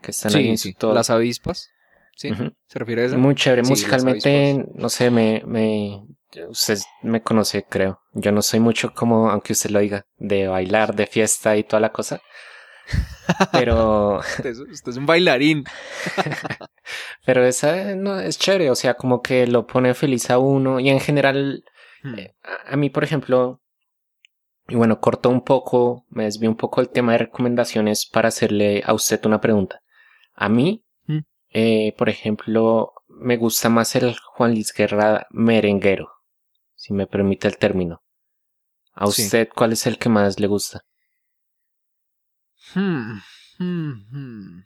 [0.00, 0.72] que están ahí en sí.
[0.72, 0.94] su top.
[0.94, 1.68] Las avispas.
[2.16, 2.30] Sí.
[2.66, 3.18] ¿Se refiere a eso?
[3.18, 3.64] Muy chévere.
[3.64, 6.02] Sí, Musicalmente, no sé, me, me,
[6.48, 8.00] usted me conoce, creo.
[8.12, 11.80] Yo no soy mucho como, aunque usted lo diga, de bailar, de fiesta y toda
[11.80, 12.20] la cosa.
[13.52, 15.64] Pero, Usted es, usted es un bailarín.
[17.24, 18.70] pero esa no, es chévere.
[18.70, 20.80] O sea, como que lo pone feliz a uno.
[20.80, 21.64] Y en general,
[22.02, 22.14] Hmm.
[22.18, 23.60] eh, a, a mí, por ejemplo,
[24.68, 28.82] y bueno, corto un poco, me desvío un poco el tema de recomendaciones para hacerle
[28.84, 29.80] a usted una pregunta.
[30.34, 31.18] A mí, Mm.
[31.50, 36.10] eh, por ejemplo, me gusta más el Juan Luis Guerra merenguero,
[36.74, 38.02] si me permite el término.
[38.94, 39.22] ¿A Sí.
[39.22, 40.82] usted cuál es el que más le gusta?
[42.74, 43.18] Hmm,
[43.58, 44.64] hmm, hmm.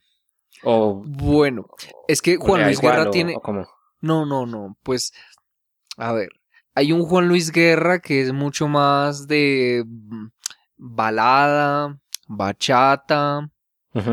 [0.63, 1.67] O Bueno,
[2.09, 3.37] es que Juan Luis Guerra o- tiene...
[3.37, 3.67] o?
[4.01, 4.77] No, no, no.
[4.83, 5.13] Pues,
[5.97, 6.29] a ver.
[6.77, 10.27] Hay un Juan Luis Guerra que es mucho más de mm,
[10.77, 13.51] balada, bachata,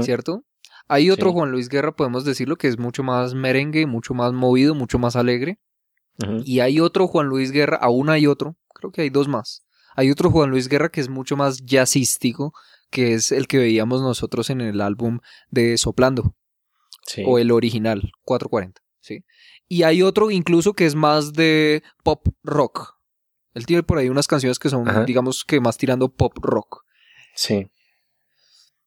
[0.02, 0.44] ¿cierto?
[0.88, 1.34] Hay otro Sí.
[1.34, 5.16] Juan Luis Guerra, podemos decirlo, que es mucho más merengue, mucho más movido, mucho más
[5.16, 5.60] alegre.
[6.46, 9.66] Y hay otro Juan Luis Guerra, aún hay otro, creo que hay dos más.
[9.96, 12.54] Hay otro Juan Luis Guerra que es mucho más jazzístico,
[12.92, 16.36] que es el que veíamos nosotros en el álbum de Soplando,
[17.06, 17.24] Sí.
[17.26, 19.24] o el original, 440, ¿sí?
[19.68, 22.96] Y hay otro incluso que es más de pop rock.
[23.54, 25.04] Él tiene por ahí unas canciones que son, Ajá.
[25.04, 26.84] digamos que más tirando pop rock.
[27.36, 27.68] Sí.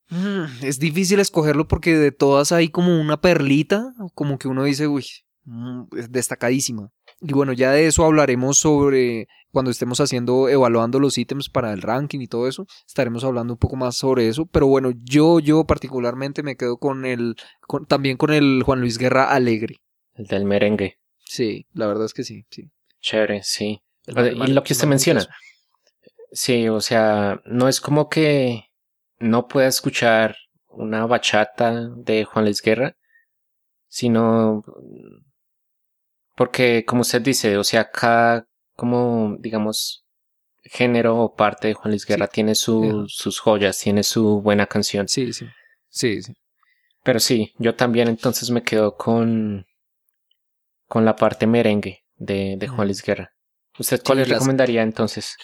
[0.08, 4.86] Mm, Es difícil escogerlo porque de todas hay como una perlita, como que uno dice,
[4.88, 5.04] uy,
[5.44, 6.90] mm, es destacadísima.
[7.20, 11.80] Y bueno, ya de eso hablaremos sobre cuando estemos haciendo, evaluando los ítems para el
[11.80, 14.44] ranking y todo eso, estaremos hablando un poco más sobre eso.
[14.46, 18.98] Pero bueno, yo, yo particularmente me quedo con el, con, también con el Juan Luis
[18.98, 19.76] Guerra Alegre.
[20.16, 20.98] El del merengue.
[21.24, 22.70] Sí, la verdad es que sí, sí.
[23.00, 23.82] Chévere, sí.
[24.06, 25.26] El- O- el- y lo que usted menciona.
[26.32, 28.64] Sí, o sea, no es como que
[29.18, 30.36] no pueda escuchar
[30.68, 32.96] una bachata de Juan Luis Guerra,
[33.88, 34.62] sino
[36.36, 40.04] porque, como usted dice, o sea, cada, como, digamos,
[40.64, 45.08] género o parte de Juan Luis Guerra tiene su- sus joyas, tiene su buena canción.
[45.08, 45.46] Sí, sí.
[45.88, 46.34] Sí, sí.
[47.02, 49.64] Pero sí, yo también entonces me quedo con,
[50.88, 53.32] con la parte merengue de, de Juan Luis Guerra.
[53.78, 55.36] ¿Usted cuál Sí, le las- recomendaría entonces?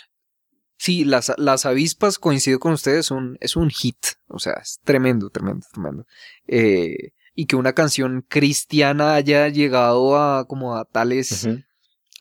[0.78, 3.96] Sí, las, las avispas, coincido con ustedes, son, es un hit.
[4.28, 6.06] O sea, es tremendo, tremendo, tremendo.
[6.48, 11.46] Eh, y que una canción cristiana haya llegado a como a tales,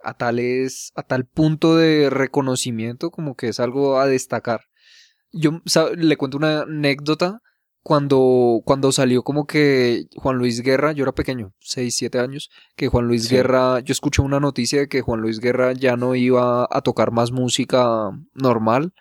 [0.04, 4.62] a tales, a tal punto de reconocimiento, como que es algo a destacar.
[5.32, 5.62] Yo
[5.98, 7.40] le cuento una anécdota.
[7.84, 12.88] Cuando, cuando salió como que Juan Luis Guerra, yo era pequeño, 6, 7 años, que
[12.90, 13.36] Juan Luis Sí.
[13.36, 17.12] Guerra, yo escuché una noticia de que Juan Luis Guerra ya no iba a tocar
[17.12, 18.94] más música normal,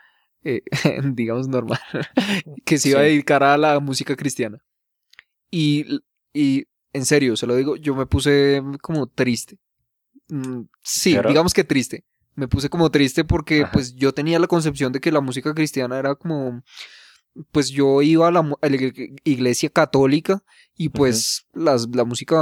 [0.44, 0.62] eh,
[1.14, 1.78] digamos normal,
[2.64, 4.62] que se iba a dedicar a la música cristiana.
[5.50, 6.00] Y,
[6.32, 6.64] y
[6.94, 9.58] en serio, se lo digo, yo me puse como triste.
[10.28, 12.04] Mm, Sí, digamos que triste.
[12.34, 13.72] Me puse como triste porque Ajá.
[13.72, 16.62] pues yo tenía la concepción de que la música cristiana era como
[17.52, 20.42] pues yo iba a la, a la ig- iglesia católica
[20.76, 22.38] y pues las, la música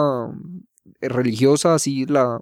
[1.01, 2.41] eh, religiosa así la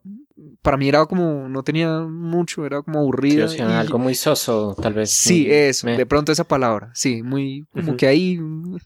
[0.63, 3.99] para mí era como no tenía mucho era como Sí, aburrida o sea, y- algo
[3.99, 5.11] muy soso, tal vez.
[5.11, 8.39] sí eso me- de pronto esa palabra sí muy como que ahí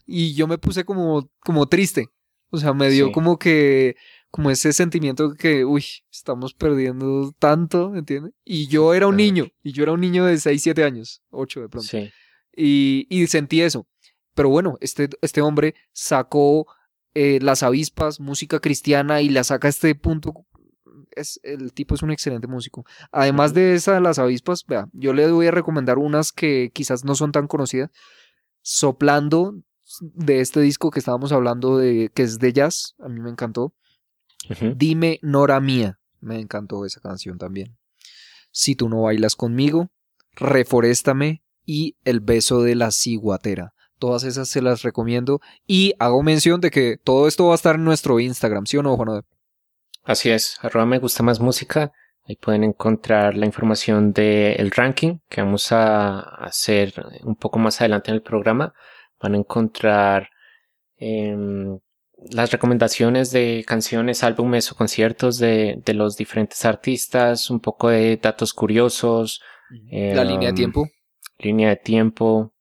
[0.07, 2.07] y yo me puse como como triste
[2.49, 3.11] o sea me dio Sí.
[3.11, 3.95] como que
[4.31, 8.33] como ese sentimiento que uy estamos perdiendo tanto ¿entiendes?
[8.45, 11.59] y yo era un niño y yo era un niño de 6, 7 años 8
[11.61, 12.09] de pronto Sí,
[12.55, 13.87] y, y sentí eso.
[14.33, 16.65] Pero bueno, este, este hombre sacó
[17.13, 20.45] eh, Las Avispas, música cristiana, y la saca a este punto.
[21.11, 22.85] Es, el tipo es un excelente músico.
[23.11, 27.03] Además de esa de Las Avispas, vea, yo le voy a recomendar unas que quizás
[27.03, 27.91] no son tan conocidas.
[28.61, 29.55] Soplando
[29.99, 33.73] de este disco que estábamos hablando de que es de jazz, a mí me encantó.
[34.75, 37.77] Dime Nora mía, me encantó esa canción también.
[38.51, 39.91] Si tú no bailas conmigo,
[40.33, 43.73] Reforéstame y El beso de la ciguatera.
[43.99, 47.75] Todas esas se las recomiendo y hago mención de que todo esto va a estar
[47.75, 49.21] en nuestro Instagram, ¿sí o no, Juan?
[50.03, 51.91] Así es, arroba me gusta más música.
[52.27, 56.93] Ahí pueden encontrar la información del ranking que vamos a hacer
[57.23, 58.73] un poco más adelante en el programa.
[59.19, 60.29] Van a encontrar
[60.97, 61.79] em,
[62.29, 68.17] las recomendaciones de canciones, álbumes o conciertos de, de los diferentes artistas, un poco de
[68.17, 69.41] datos curiosos,
[69.91, 70.87] La línea de Em, tiempo,
[71.41, 72.53] línea de tiempo.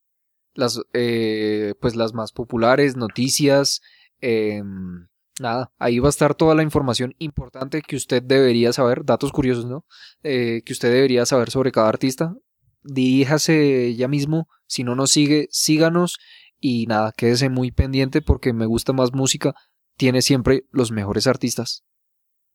[0.55, 3.81] las, eh, pues las más populares, noticias,
[4.21, 5.07] em,
[5.41, 9.67] nada, ahí va a estar toda la información importante que usted debería saber, datos curiosos,
[9.67, 9.87] ¿no?
[10.23, 12.35] Eh, que usted debería saber sobre cada artista.
[12.83, 16.19] Diríjase ya mismo, si no nos sigue, síganos
[16.59, 19.55] y nada, quédese muy pendiente porque me gusta más música,
[19.97, 21.85] tiene siempre los mejores artistas,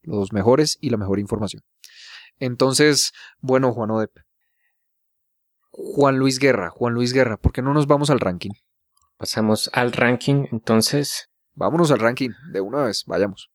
[0.02, 1.64] los mejores y la mejor información.
[2.40, 4.25] Entonces, bueno, Juan Odep.
[5.78, 8.52] Juan Luis Guerra, Juan Luis Guerra, ¿por qué no nos vamos al ranking?
[9.18, 11.30] Pasamos al ranking, entonces.
[11.54, 13.52] Vámonos al ranking, de una vez, vayamos.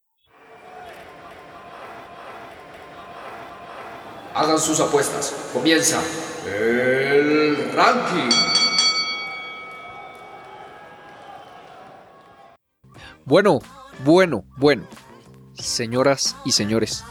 [4.35, 5.99] Hagan sus apuestas, comienza
[6.47, 8.29] el ranking.
[13.25, 13.61] Bueno,
[14.05, 14.87] bueno, bueno.
[15.55, 17.03] Señoras y señores,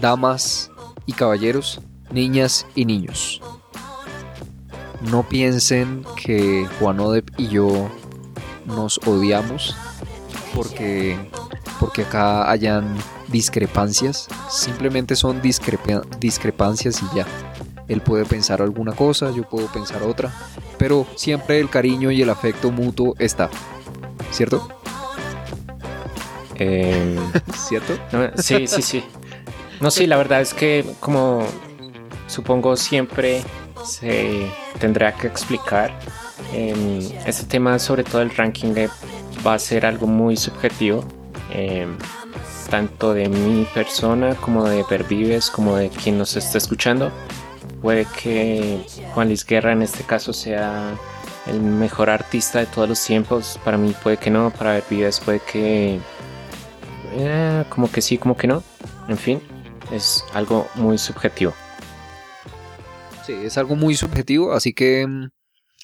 [0.00, 0.72] damas
[1.06, 3.40] y caballeros, niñas y niños.
[5.10, 7.90] No piensen que Juan Odep y yo
[8.66, 9.74] nos odiamos
[10.54, 11.18] porque,
[11.80, 12.96] porque acá hayan
[13.28, 14.28] discrepancias.
[14.48, 17.26] Simplemente son discrepa- discrepancias y ya.
[17.88, 20.32] Él puede pensar alguna cosa, yo puedo pensar otra,
[20.78, 23.50] pero siempre el cariño y el afecto mutuo está.
[24.30, 24.68] ¿Cierto?
[26.56, 27.16] em,
[27.56, 27.94] ¿Cierto?
[28.12, 29.04] No, sí, sí, sí.
[29.80, 31.44] No, sí, la verdad es que como
[32.28, 33.42] supongo siempre
[33.84, 35.98] se tendrá que explicar,
[36.52, 38.88] em, este tema sobre todo el ranking eh,
[39.46, 41.04] va a ser algo muy subjetivo,
[41.50, 41.96] em,
[42.70, 47.10] tanto de mi persona como de Pervives, como de quien nos está escuchando.
[47.82, 50.94] Puede que Juan Luis Guerra en este caso sea
[51.46, 55.40] el mejor artista de todos los tiempos, para mí puede que no, para Pervives puede
[55.40, 56.00] que
[57.14, 58.62] eh, como que sí, como que no.
[59.08, 59.42] En fin,
[59.90, 61.52] es algo muy subjetivo.
[63.26, 65.28] Sí, es algo muy subjetivo, así que mm,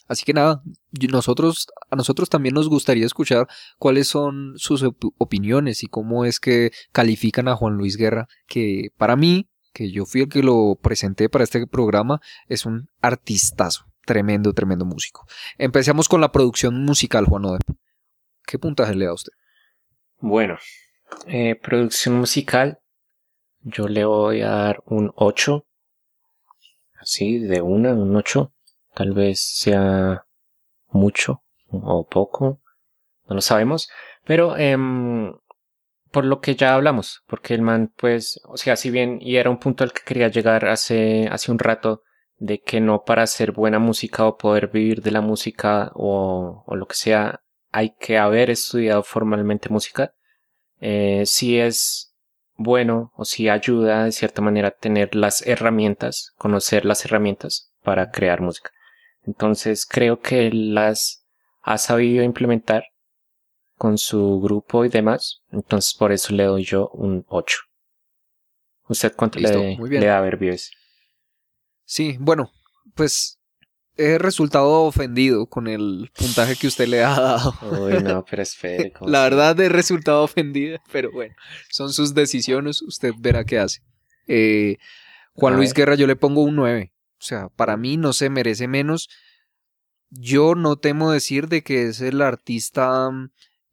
[0.09, 0.63] así que nada,
[1.11, 3.47] nosotros a nosotros también nos gustaría escuchar
[3.79, 8.89] cuáles son sus op- opiniones y cómo es que califican a Juan Luis Guerra, que
[8.97, 13.85] para mí, que yo fui el que lo presenté para este programa, es un artistazo,
[14.05, 15.25] tremendo, tremendo músico.
[15.59, 17.63] Empecemos con la producción musical, Juan Odep.
[18.47, 19.33] ¿Qué puntaje le da a usted?
[20.19, 20.57] Bueno,
[21.27, 22.79] eh, producción musical,
[23.61, 25.65] yo le voy a dar un 8.
[27.01, 28.53] Así, de una, un 8.
[28.95, 30.25] Tal vez sea
[30.89, 32.61] mucho o poco,
[33.27, 33.89] no lo sabemos.
[34.25, 35.33] Pero em,
[36.11, 39.51] por lo que ya hablamos, porque el man, pues, o sea, si bien, y era
[39.51, 42.03] un punto al que quería llegar hace, hace un rato,
[42.39, 46.77] de que no para hacer buena música o poder vivir de la música o, o
[46.77, 47.41] lo que sea,
[47.73, 50.15] hay que haber estudiado formalmente música.
[50.81, 52.08] Eh, si es
[52.59, 58.11] bueno o si ayuda de cierta manera a tener las herramientas, conocer las herramientas para
[58.11, 58.71] crear música.
[59.25, 61.25] Entonces creo que las
[61.63, 62.85] ha sabido implementar
[63.77, 65.41] con su grupo y demás.
[65.51, 67.59] Entonces por eso le doy yo un 8.
[68.89, 70.03] ¿Usted cuánto Listo, le, muy bien.
[70.03, 70.39] le da a ver?
[71.85, 72.51] Sí, bueno,
[72.95, 73.38] pues
[73.99, 77.55] he resultado ofendido con el puntaje que usted le ha dado.
[77.63, 78.93] Uy, no, pero espere.
[78.93, 81.35] ¿cómo La verdad he resultado ofendido, pero bueno,
[81.69, 83.83] son sus decisiones, usted verá qué hace.
[84.29, 84.79] Eh,
[85.35, 85.75] Juan Luis.
[85.75, 89.09] Guerra yo le pongo un 9, o sea, para mí no se merece menos.
[90.11, 93.11] Yo no temo decir de que es el artista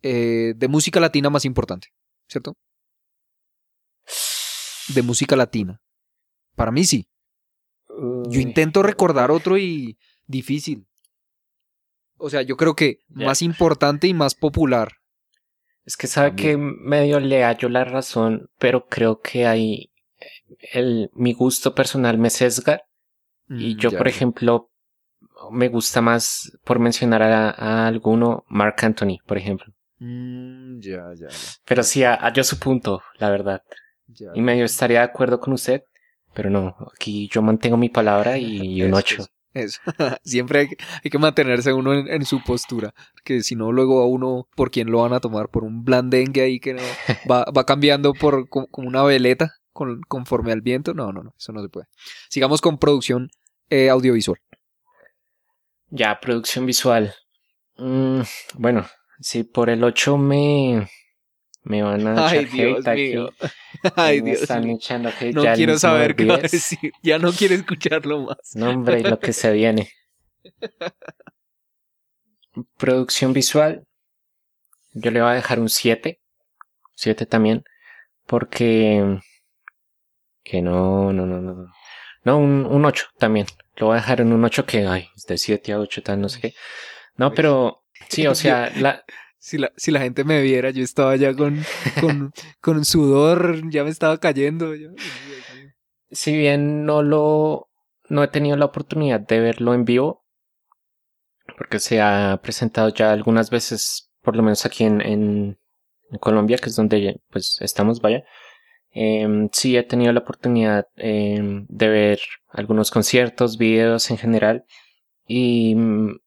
[0.01, 1.89] eh, de música latina más importante,
[2.27, 2.57] ¿cierto?
[4.89, 5.81] De música latina.
[6.55, 7.07] Para mí sí.
[7.87, 10.85] Yo intento recordar otro y difícil.
[12.17, 14.93] O sea, yo creo que más importante y más popular.
[15.83, 19.91] Es que sabe que medio le hallo la razón, pero creo que hay
[20.73, 22.81] el, mi gusto personal me sesga
[23.49, 24.69] y Mm, yo, ya, por ejemplo,
[25.51, 29.71] me gusta más, por mencionar a, a alguno, Mark Anthony, por ejemplo.
[29.99, 33.61] Mm, ya, ya, ya, Pero sí, hallo su punto, la verdad.
[34.07, 34.31] ya.
[34.33, 35.83] Y medio estaría de acuerdo con usted,
[36.33, 39.25] pero no, aquí yo mantengo mi palabra y, y un Eso, 8.
[39.55, 39.79] Eso.
[40.23, 44.01] Siempre hay que, hay que mantenerse uno en, en su postura, porque si no luego
[44.03, 46.81] a uno por quién lo van a tomar, por un blandengue ahí que no,
[47.31, 50.93] va, va cambiando por co- como una veleta con- conforme al viento.
[50.93, 51.87] No, no, no, eso no se puede.
[52.29, 53.29] Sigamos con producción
[53.71, 54.37] eh, audiovisual.
[55.89, 57.13] Ya, producción visual.
[57.77, 58.21] Mm,
[58.55, 58.85] bueno,
[59.19, 60.89] si por el 8 me,
[61.65, 63.01] me van a Ay, echar Dios hate aquí.
[63.09, 63.29] mío.
[63.95, 64.75] Ay, me Dios están mío.
[64.77, 66.91] echando hate No ya quiero saber qué va a decir.
[67.03, 68.37] Ya no quiero escucharlo más.
[68.55, 69.89] No, hombre, y lo que se viene.
[72.77, 73.85] Producción visual.
[74.93, 76.19] Yo le voy a dejar un 7.
[76.95, 77.63] 7 también.
[78.25, 79.19] Porque.
[80.43, 81.71] Que no, no, no, no.
[82.23, 83.47] No, un, un 8 también.
[83.75, 86.29] Lo voy a dejar en un 8 que, ay, de 7 a 8, tal, no
[86.29, 86.53] sé qué.
[87.17, 87.83] No, pero.
[88.09, 89.03] Sí, o sea, la,
[89.45, 91.63] Si la, si la gente me viera, yo estaba ya con,
[92.01, 94.73] con, con sudor, ya me estaba cayendo.
[94.73, 94.89] yo-
[96.09, 97.69] si bien no lo
[98.09, 100.23] no he tenido la oportunidad de verlo en vivo
[101.57, 105.59] porque se ha presentado ya algunas veces por lo menos aquí en, en,
[106.19, 108.23] Colombia que es donde pues estamos vaya
[108.91, 114.63] Em, sí he tenido la oportunidad em, de ver algunos conciertos videos en general
[115.27, 116.19] y mm,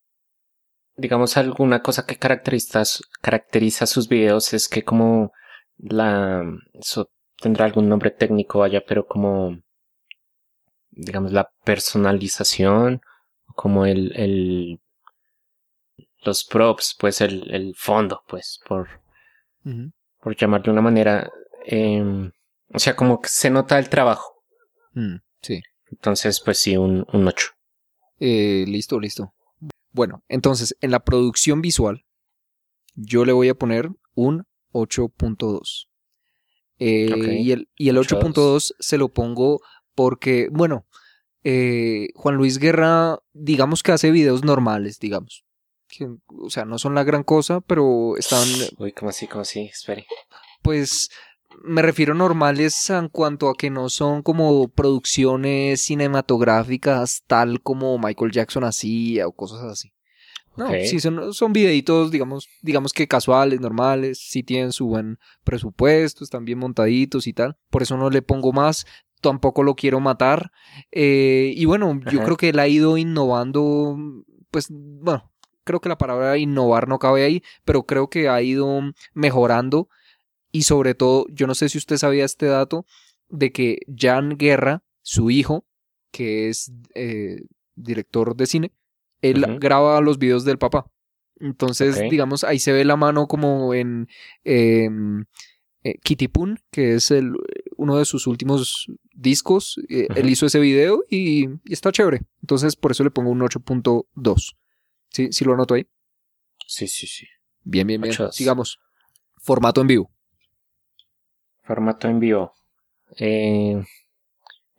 [0.99, 2.83] digamos alguna cosa que caracteriza
[3.21, 5.33] caracteriza sus videos es que como
[5.79, 9.59] la eso tendrá algún nombre técnico vaya pero como
[10.99, 13.01] digamos, la personalización,
[13.55, 14.81] como el, el
[16.25, 18.89] los props, pues el, el fondo, pues, por,
[20.21, 21.31] por llamarlo de una manera,
[21.65, 22.31] em,
[22.75, 24.43] o sea, como que se nota el trabajo.
[24.93, 25.63] Mm, sí.
[25.91, 27.51] Entonces, pues sí, un, un 8.
[28.19, 29.33] Eh, listo, listo.
[29.99, 32.05] Bueno, entonces, en la producción visual,
[32.95, 35.89] yo le voy a poner un 8.2.
[36.79, 37.25] Eh, Ok.
[37.41, 38.33] Y el, y el 8.2.
[38.33, 39.61] 8.2 se lo pongo
[39.97, 40.87] porque, bueno,
[41.43, 45.45] eh, Juan Luis Guerra, digamos que hace videos normales, digamos.
[45.89, 48.47] Que, o sea, no son la gran cosa, pero están,
[48.79, 50.07] Uy, como así, como así, espere.
[50.63, 51.11] pues,
[51.63, 58.33] me refiero normales en cuanto a que no son como producciones cinematográficas tal como Michael
[58.33, 59.93] Jackson hacía o cosas así.
[60.57, 66.25] No, sí, son, son videitos, digamos, digamos que casuales, normales, sí tienen su buen presupuesto,
[66.25, 67.57] están bien montaditos y tal.
[67.71, 68.85] Por eso no le pongo más,
[69.21, 70.51] tampoco lo quiero matar.
[70.91, 72.25] Eh, y bueno, yo Ajá.
[72.25, 73.97] creo que él ha ido innovando,
[74.51, 75.31] pues, bueno,
[75.63, 78.81] creo que la palabra innovar no cabe ahí, pero creo que ha ido
[79.15, 79.89] mejorando
[80.53, 82.87] y sobre todo, yo no sé si usted sabía este dato,
[83.29, 85.67] de que Jan Guerra, su hijo,
[86.11, 87.43] que es eh,
[87.75, 88.73] director de cine,
[89.21, 90.91] él graba los videos del papá.
[91.41, 94.09] Entonces, digamos, ahí se ve la mano como en
[94.45, 95.25] em,
[95.85, 97.35] eh, Kitty Poon, que es el,
[97.77, 99.81] uno de sus últimos discos.
[99.89, 102.23] Eh, Él hizo ese video y, y está chévere.
[102.43, 104.57] Entonces, por eso le pongo un 8.2.
[105.11, 105.29] ¿Sí?
[105.33, 105.87] ¿Sí lo anoto ahí?
[106.67, 107.27] Sí, sí, sí.
[107.63, 108.15] Bien, bien, bien.
[108.15, 108.33] 8.2.
[108.33, 108.81] Sigamos.
[109.37, 110.11] Formato en vivo.
[111.69, 112.55] Formato en vivo.
[113.19, 113.85] Eh,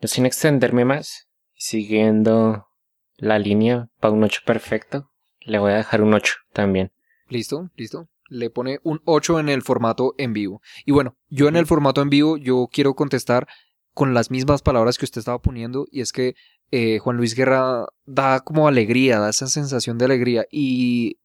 [0.01, 2.65] yo sin extenderme más, siguiendo
[3.15, 5.11] la línea para un 8 perfecto,
[5.41, 6.91] le voy a dejar un 8 también.
[7.27, 7.69] ¿Listo?
[7.75, 8.09] ¿Listo?
[8.27, 10.63] Le pone un 8 en el formato en vivo.
[10.83, 13.47] Y bueno, yo en el formato en vivo, yo quiero contestar
[13.93, 16.33] con las mismas palabras que usted estaba poniendo, y es que
[16.71, 20.45] eh, Juan Luis Guerra da como alegría, da esa sensación de alegría.
[20.49, 21.19] Y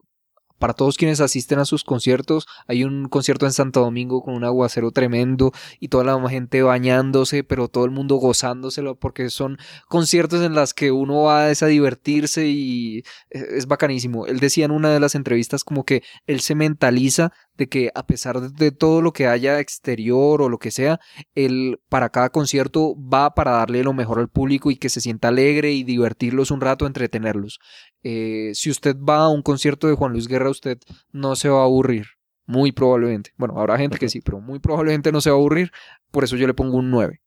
[0.64, 4.44] para todos quienes asisten a sus conciertos, hay un concierto en Santo Domingo con un
[4.44, 9.58] aguacero tremendo y toda la gente bañándose, pero todo el mundo gozándoselo porque son
[9.88, 14.26] conciertos en las que uno va es a divertirse y es es bacanísimo.
[14.26, 18.06] Él decía en una de las entrevistas como que él se mentaliza de que a
[18.06, 21.00] pesar de, todo lo que haya exterior o lo que sea,
[21.34, 25.28] él para cada concierto va para darle lo mejor al público y que se sienta
[25.28, 27.60] alegre y divertirlos un rato, entretenerlos.
[28.02, 30.78] Eh, si usted va a un concierto de Juan Luis Guerra, usted
[31.12, 32.06] no se va a aburrir.
[32.46, 33.30] Muy probablemente.
[33.36, 35.70] Bueno, habrá gente que sí, pero muy probablemente no se va a aburrir.
[36.10, 37.20] Por eso yo le pongo un 9.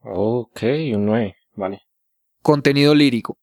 [0.00, 0.62] Ok,
[0.94, 1.82] un 9, vale.
[2.42, 3.38] Contenido lírico.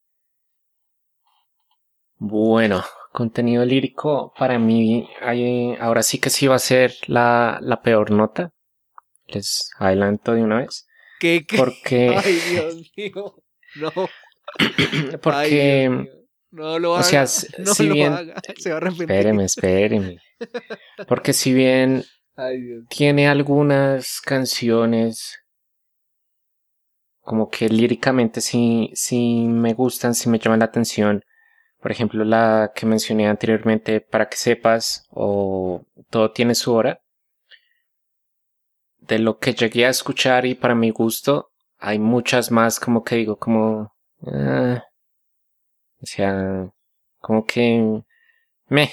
[2.17, 7.81] Bueno, contenido lírico para mí hay- ahora sí que sí va a ser la, la
[7.81, 8.51] peor nota.
[9.27, 10.87] Les adelanto de una vez.
[11.19, 11.45] ¿Qué?
[11.47, 11.57] qué?
[11.57, 13.35] Porque, Ay, Dios mío.
[13.75, 13.91] No.
[14.59, 16.11] Ay, porque, Dios mío.
[16.51, 17.03] No lo o haga.
[17.03, 18.35] sea, s- no si lo bien- haga.
[18.57, 19.03] Se va a arrepentir.
[19.09, 20.17] espéreme, espéreme.
[21.07, 22.03] Porque si bien
[22.35, 22.83] Ay, Dios.
[22.89, 25.37] tiene algunas canciones
[27.21, 31.21] como que líricamente sí, sí me gustan, sí me llaman la atención.
[31.81, 37.01] Por ejemplo, la que mencioné anteriormente, para que sepas, o todo tiene su hora.
[38.99, 43.15] De lo que llegué a escuchar y para mi gusto, hay muchas más como que
[43.15, 43.93] digo, como...
[44.27, 44.83] ah,
[46.01, 46.71] o sea,
[47.19, 48.03] como que...
[48.67, 48.91] Me,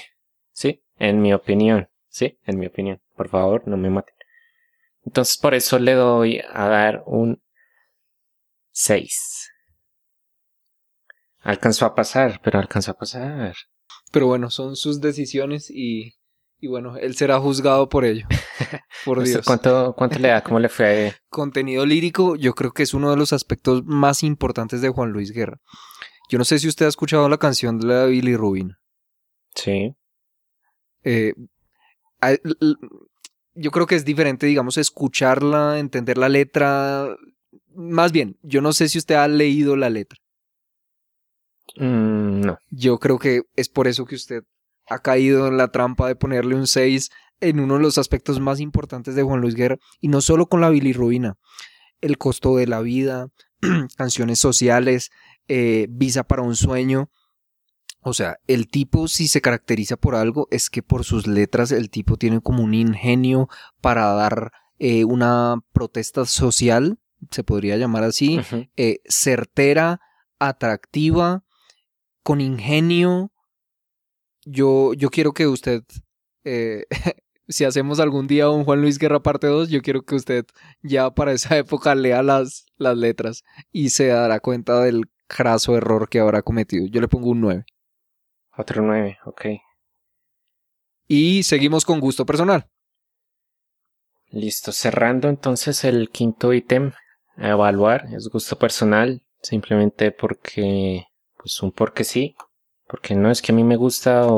[0.51, 2.99] sí, en mi opinión, sí, en mi opinión.
[3.15, 4.15] Por favor, no me maten.
[5.05, 7.41] Entonces por eso le doy a dar un
[8.71, 9.48] 6.
[11.41, 13.55] Alcanzó a pasar, pero alcanzó a pasar.
[14.11, 16.15] Pero bueno, son sus decisiones y,
[16.59, 18.27] y bueno, él será juzgado por ello.
[19.05, 19.45] Por ¿Usted Dios.
[19.45, 20.43] ¿Cuánto, ¿Cuánto le da?
[20.43, 21.15] ¿Cómo le fue?
[21.29, 25.31] Contenido lírico, yo creo que es uno de los aspectos más importantes de Juan Luis
[25.31, 25.61] Guerra.
[26.29, 28.75] Yo no sé si usted ha escuchado la canción de la Billy Rubin.
[29.55, 29.95] Sí.
[31.03, 31.33] Eh,
[33.55, 37.15] yo creo que es diferente, digamos, escucharla, entender la letra.
[37.73, 40.19] Más bien, yo no sé si usted ha leído la letra.
[41.75, 42.57] Mm, no.
[42.69, 44.43] Yo creo que es por eso que usted
[44.87, 47.09] ha caído en la trampa de ponerle un 6
[47.41, 49.77] en uno de los aspectos más importantes de Juan Luis Guerra.
[49.99, 51.37] Y no solo con la bilirrubina.
[52.01, 53.27] El costo de la vida,
[53.97, 55.09] canciones sociales,
[55.47, 57.09] eh, visa para un sueño.
[58.01, 61.89] O sea, el tipo si se caracteriza por algo es que por sus letras el
[61.89, 63.49] tipo tiene como un ingenio
[63.81, 66.97] para dar eh, una protesta social,
[67.31, 68.39] se podría llamar así,
[68.77, 69.99] eh, certera,
[70.39, 71.43] atractiva,
[72.29, 73.31] con ingenio.
[74.45, 75.81] Yo, yo quiero que usted,
[76.43, 76.85] eh,
[77.47, 80.45] si hacemos algún día un Juan Luis Guerra parte 2, yo quiero que usted
[80.83, 86.07] ya para esa época lea las, las letras y se dará cuenta del craso error
[86.07, 86.85] que habrá cometido.
[86.85, 87.65] Yo le pongo un 9.
[88.55, 89.45] Otro 9, ok.
[91.07, 92.69] Y seguimos con gusto personal.
[94.27, 94.71] Listo.
[94.71, 96.91] Cerrando entonces el quinto ítem
[97.37, 99.23] a evaluar es gusto personal.
[99.41, 101.08] Simplemente porque,
[101.41, 102.35] pues un porque sí.
[102.87, 104.33] Porque no es que a mí me gusta o,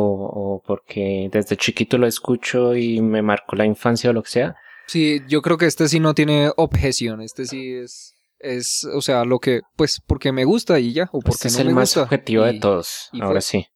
[0.57, 4.55] o porque desde chiquito lo escucho y me marcó la infancia o lo que sea.
[4.87, 7.21] Sí, yo creo que este sí no tiene objeción.
[7.21, 11.19] Este sí es, es, o sea, lo que, pues, porque me gusta y ya, o
[11.21, 12.03] porque Este es no el me más gusta.
[12.03, 13.09] objetivo de todos.
[13.13, 13.41] Ahora fue.
[13.41, 13.67] sí.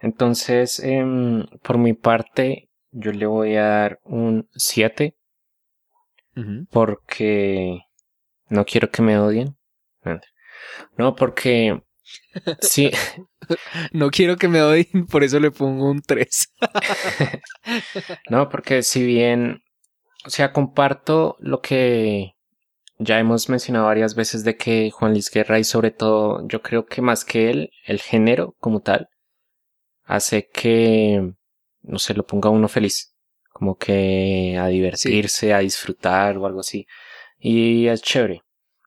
[0.00, 5.16] Entonces, em, por mi parte, yo le voy a dar un 7
[6.36, 6.66] Ujú.
[6.70, 7.78] porque
[8.48, 9.56] no quiero que me odien.
[10.96, 11.82] No, porque
[12.60, 12.90] sí,
[13.92, 16.52] No quiero que me odien, por eso le pongo un 3.
[18.30, 19.62] no, porque si bien,
[20.24, 22.34] o sea, comparto lo que
[22.98, 26.86] ya hemos mencionado varias veces de que Juan Luis Guerra y sobre todo, yo creo
[26.86, 29.08] que más que él, el género como tal,
[30.04, 31.32] hace que,
[31.82, 33.10] no sé, lo ponga uno feliz.
[33.52, 36.86] como que a divertirse, a disfrutar o algo así.
[37.38, 38.42] Y es chévere.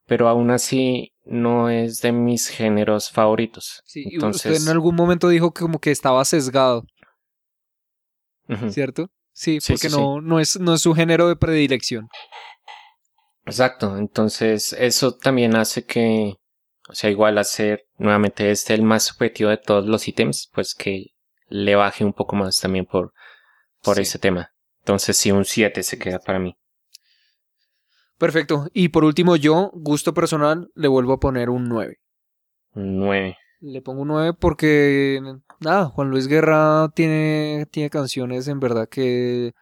[0.08, 3.82] Pero aún así no es de mis géneros favoritos.
[3.86, 6.86] Sí, Entonces, usted en algún momento dijo que como que estaba sesgado,
[8.70, 9.08] ¿cierto?
[9.34, 12.08] Sí, Sí, porque sí, no, no, es, no es su género de predilección.
[13.46, 13.98] exacto.
[13.98, 16.36] Entonces eso también hace que,
[16.88, 21.08] o sea, igual hacer nuevamente este el más subjetivo de todos los ítems, pues que
[21.48, 23.14] le baje un poco más también por,
[23.82, 24.52] por ese tema.
[24.80, 26.56] Entonces sí, un 7 se queda para mí.
[28.18, 28.68] Perfecto.
[28.74, 31.97] Y por último, yo, gusto personal, le vuelvo a poner un 9.
[32.74, 33.38] Un 9.
[33.61, 35.20] Le pongo un 9 porque,
[35.59, 39.53] nada, Juan Luis Guerra tiene, tiene canciones en verdad que...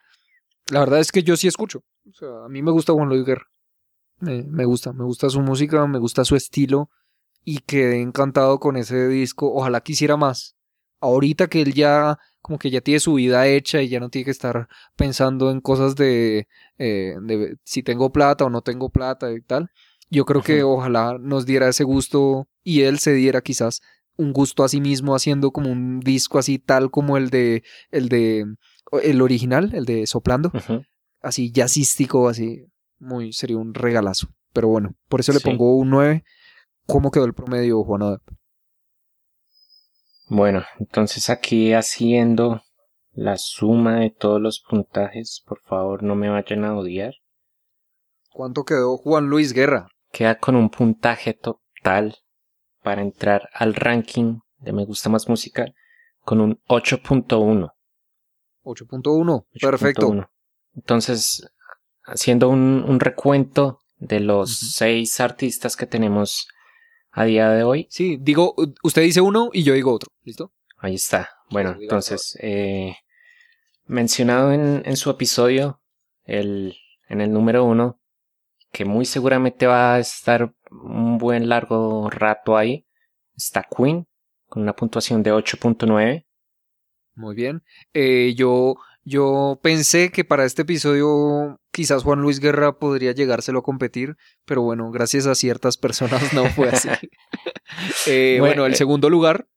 [0.70, 1.84] La verdad es que yo sí escucho.
[2.08, 3.46] O sea, a mí me gusta Juan Luis Guerra.
[4.20, 6.90] Me, me gusta, me gusta su música, me gusta su estilo
[7.44, 9.52] y quedé encantado con ese disco.
[9.52, 10.56] Ojalá quisiera más.
[11.00, 14.26] Ahorita que él ya, como que ya tiene su vida hecha y ya no tiene
[14.26, 19.32] que estar pensando en cosas de, eh, de si tengo plata o no tengo plata
[19.32, 19.70] y tal.
[20.10, 23.80] Yo creo que ojalá nos diera ese gusto y él se diera quizás
[24.18, 28.10] un gusto a sí mismo haciendo como un disco así tal como el de el
[28.10, 28.44] de
[29.02, 30.52] el original, el de Soplando,
[31.22, 32.66] así jazzístico, así
[32.98, 34.28] muy sería un regalazo.
[34.52, 35.44] Pero bueno, por eso le Sí.
[35.48, 36.24] pongo un 9.
[36.86, 38.20] ¿Cómo quedó el promedio, Juan Odep?
[40.26, 42.62] Bueno, entonces aquí haciendo
[43.12, 47.14] la suma de todos los puntajes, por favor no me vayan a odiar.
[48.30, 49.88] ¿Cuánto quedó Juan Luis Guerra?
[50.10, 52.16] Queda con un puntaje total
[52.82, 55.66] para entrar al ranking de Me Gusta Más Música
[56.20, 57.72] con un 8.1.
[58.64, 59.46] 8.1.
[59.60, 60.08] Perfecto.
[60.08, 60.30] 8.1.
[60.74, 61.46] Entonces,
[62.04, 66.48] haciendo un, un recuento de los seis artistas que tenemos
[67.14, 70.10] a día de hoy, Sí, digo, usted dice uno y yo digo otro.
[70.24, 70.52] ¿Listo?
[70.78, 71.30] ahí está.
[71.50, 72.96] Bueno, entonces, eh,
[73.86, 75.80] mencionado en, en su episodio,
[76.24, 76.76] el,
[77.08, 78.00] en el número uno,
[78.70, 82.86] que muy seguramente va a estar un buen largo rato ahí,
[83.36, 84.06] está Queen,
[84.48, 86.26] con una puntuación de 8.9.
[87.14, 87.62] Muy bien.
[87.92, 93.62] Eh, yo, yo pensé que para este episodio quizás Juan Luis Guerra podría llegárselo a
[93.62, 96.88] competir, pero bueno, gracias a ciertas personas no fue así.
[98.06, 99.48] Eh, Bueno, bueno, el eh, segundo lugar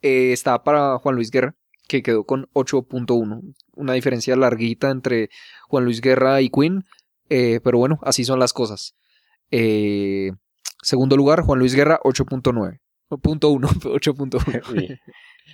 [0.00, 1.54] eh, está para Juan Luis Guerra,
[1.86, 3.54] que quedó con 8.1.
[3.74, 5.28] Una diferencia larguita entre
[5.68, 6.50] Juan Luis Guerra y
[7.28, 8.96] eh, pero bueno, así son las cosas.
[9.50, 10.32] Eh,
[10.82, 12.80] segundo lugar, Juan Luis Guerra, 8.9.
[13.22, 14.98] Punto uno, 8.1.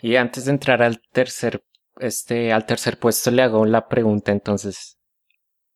[0.01, 1.63] y antes de entrar al tercer,
[1.99, 4.98] este, al tercer puesto, le hago la pregunta entonces.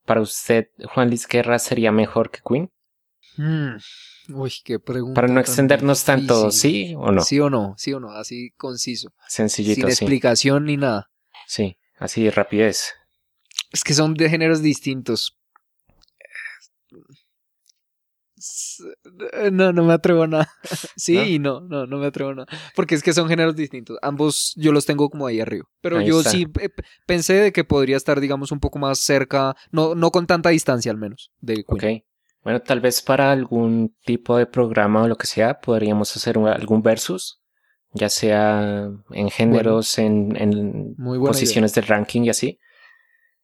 [0.05, 2.71] ¿Para usted, Juan Luis Guerra sería mejor que Queen?
[3.37, 3.77] Mm,
[4.35, 5.15] Uy, qué pregunta.
[5.15, 6.51] Para no extendernos tanto.
[6.51, 7.23] ¿sí o no?
[7.23, 9.13] Sí o no, sí o no, así conciso.
[9.29, 10.05] Sencillito, sin sí.
[10.05, 11.11] explicación ni nada.
[11.47, 12.95] Sí, así de rapidez.
[13.73, 15.39] Es que son de géneros distintos.
[19.53, 20.49] No, no me atrevo a nada.
[20.97, 21.25] Sí ¿No?
[21.25, 22.49] y no, no, no me atrevo a nada.
[22.75, 23.99] Porque es que son géneros distintos.
[24.03, 25.67] Ambos yo los tengo como ahí arriba.
[25.81, 26.31] Pero Ahí yo está.
[26.31, 26.69] sí eh,
[27.07, 30.91] pensé de que podría estar, digamos, un poco más cerca, no, no con tanta distancia
[30.93, 31.67] al menos, de Queen.
[31.69, 31.85] Ok.
[32.45, 36.49] Bueno, tal vez para algún tipo de programa o lo que sea, podríamos hacer un-
[36.49, 37.41] algún versus,
[37.93, 42.59] ya sea en géneros, en, en Muy posiciones del ranking y así.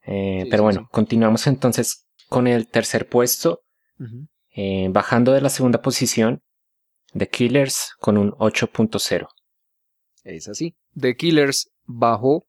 [0.05, 0.87] Eh, Sí, pero sí, bueno, sí.
[0.91, 3.63] continuamos entonces con el tercer puesto,
[4.01, 4.27] Ujú.
[4.55, 6.43] Eh, bajando de la segunda posición,
[7.15, 9.29] The Killers con un 8.0.
[10.25, 10.77] Es así.
[10.99, 12.47] The Killers bajó.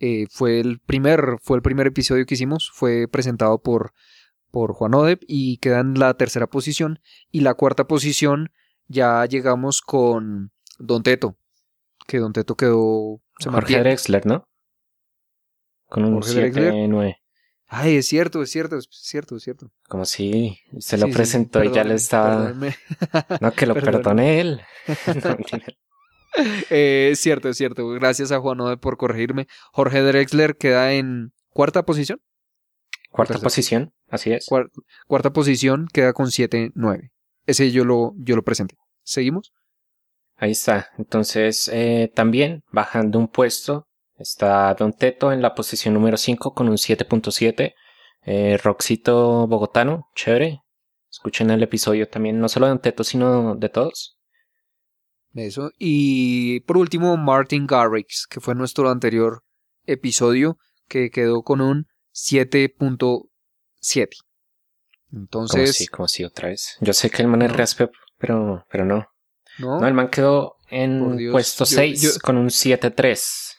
[0.00, 2.70] eh, fue el primer, fue el primer episodio que hicimos.
[2.74, 3.92] Fue presentado por,
[4.50, 6.98] por Juan Odep y queda en la tercera posición.
[7.30, 8.50] Y la cuarta posición
[8.88, 11.36] ya llegamos con Don Teto.
[12.06, 13.20] Que Don Teto quedó.
[13.38, 13.82] Se Jorge mantiene.
[13.84, 14.44] Drexler, ¿no?
[15.88, 16.74] Con un Jorge Drexler.
[16.74, 17.16] 7.9.
[17.74, 19.70] Ay, es cierto, es cierto, es cierto, es cierto.
[19.88, 22.48] Como si se lo Sí, sí, presentó y ya le estaba...
[22.48, 22.76] perdóneme.
[23.40, 24.60] No, que lo perdone él.
[25.24, 25.36] No.
[26.70, 27.86] Eh, es cierto, es cierto.
[27.88, 29.46] Gracias a Juan por corregirme.
[29.72, 32.20] Jorge Drexler queda en cuarta posición.
[33.10, 33.44] Cuarta Tercero.
[33.44, 34.46] posición, así es.
[34.48, 34.70] Cuar-
[35.06, 37.10] cuarta posición queda con 7-9.
[37.46, 38.76] Ese yo lo, yo lo presenté.
[39.02, 39.52] ¿Seguimos?
[40.36, 40.88] Ahí está.
[40.96, 43.86] Entonces, eh, también bajando un puesto,
[44.22, 47.74] está Don Teto en la posición número 5 con un 7.7.
[48.24, 50.60] Eh, Roxito Bogotano, chévere.
[51.10, 54.16] Escuchen el episodio también, no solo de Don Teto, sino de todos.
[55.34, 55.70] Eso.
[55.78, 59.42] Y por último, Martin Garrix, que fue nuestro anterior
[59.86, 60.58] episodio,
[60.88, 64.08] que quedó con un 7.7.
[65.10, 66.76] Como Entonces, sí, como sí, otra vez.
[66.80, 69.06] Yo sé que el man es raspe, pero, pero no.
[69.58, 69.80] ¿no?
[69.80, 73.56] No, el man quedó en Dios, puesto yo- 6 yo- con un 7.3.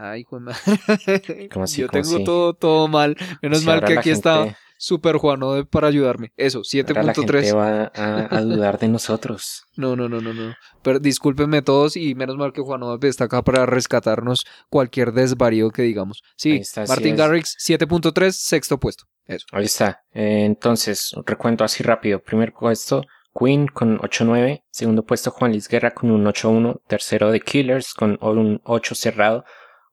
[0.00, 1.48] Ay, hijo de madre.
[1.52, 2.24] ¿Cómo así, Yo cómo tengo así?
[2.24, 3.16] todo, todo mal.
[3.42, 6.32] Menos Si mal que aquí está Super Juanode para ayudarme.
[6.36, 7.56] Eso, Ahora la gente 7.3.
[7.56, 9.64] va a, a dudar de nosotros.
[9.78, 10.54] No, no, no, no, no.
[10.82, 15.82] Pero discúlpenme todos y menos mal que Juanode está acá para rescatarnos cualquier desvarío que
[15.82, 16.22] digamos.
[16.36, 17.14] Sí, está, Martin.
[17.14, 19.04] Garrix, 7.3, sexto puesto.
[19.26, 19.46] Eso.
[19.52, 20.00] Ahí está.
[20.12, 22.20] Eh, entonces, recuento así rápido.
[22.20, 23.04] Primer puesto,
[23.38, 24.62] Queen con 8.9.
[24.70, 26.80] Segundo puesto, Juan Luis Guerra con un 8.1.
[26.88, 29.44] Tercero, The Killers con un 8 cerrado.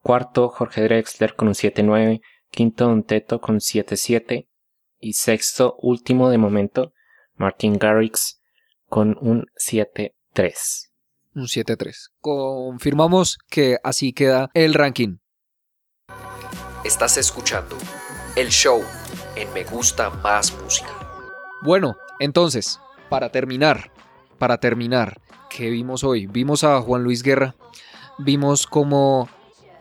[0.05, 2.21] Cuarto, Jorge Drexler con un 7.9.
[2.51, 4.47] Quinto, Don Teto con 7.7.
[4.99, 6.93] Y sexto, último de momento,
[7.33, 8.39] Martin Garrix
[8.87, 10.91] con un 7.3.
[11.33, 12.11] Un 7.3.
[12.19, 15.17] Confirmamos que así queda el ranking.
[16.83, 17.75] Estás escuchando
[18.35, 18.83] el show
[19.35, 20.91] en Me Gusta Más Música.
[21.63, 22.79] Bueno, entonces,
[23.09, 23.91] para terminar,
[24.37, 26.27] para terminar, ¿qué vimos hoy?
[26.27, 27.55] Vimos a Juan Luis Guerra,
[28.19, 29.29] vimos cómo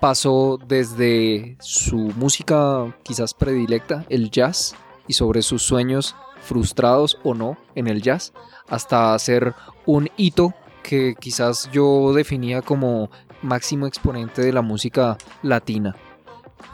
[0.05, 4.75] pasó desde su música quizás predilecta, el jazz,
[5.09, 8.35] y sobre sus sueños frustrados o no en el jazz,
[8.69, 9.55] hasta hacer
[9.87, 10.53] un hito
[10.83, 15.97] que quizás yo definía como máximo exponente de la música latina.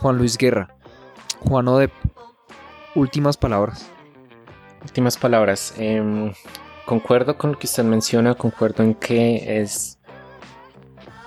[0.01, 0.75] Juan Luis Guerra.
[1.39, 1.93] Juan Odep.
[2.97, 3.93] Últimas palabras.
[4.83, 5.73] Últimas palabras.
[5.79, 6.33] Em,
[6.85, 10.01] concuerdo con lo que usted menciona, concuerdo en que es...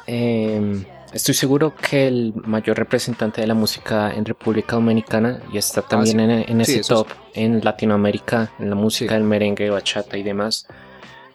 [0.06, 0.84] em,
[1.14, 6.18] estoy seguro que el mayor representante de la música en República Dominicana y está también
[6.18, 6.52] sí.
[6.52, 10.68] en, ese top en Latinoamérica, en la música del merengue, bachata y demás.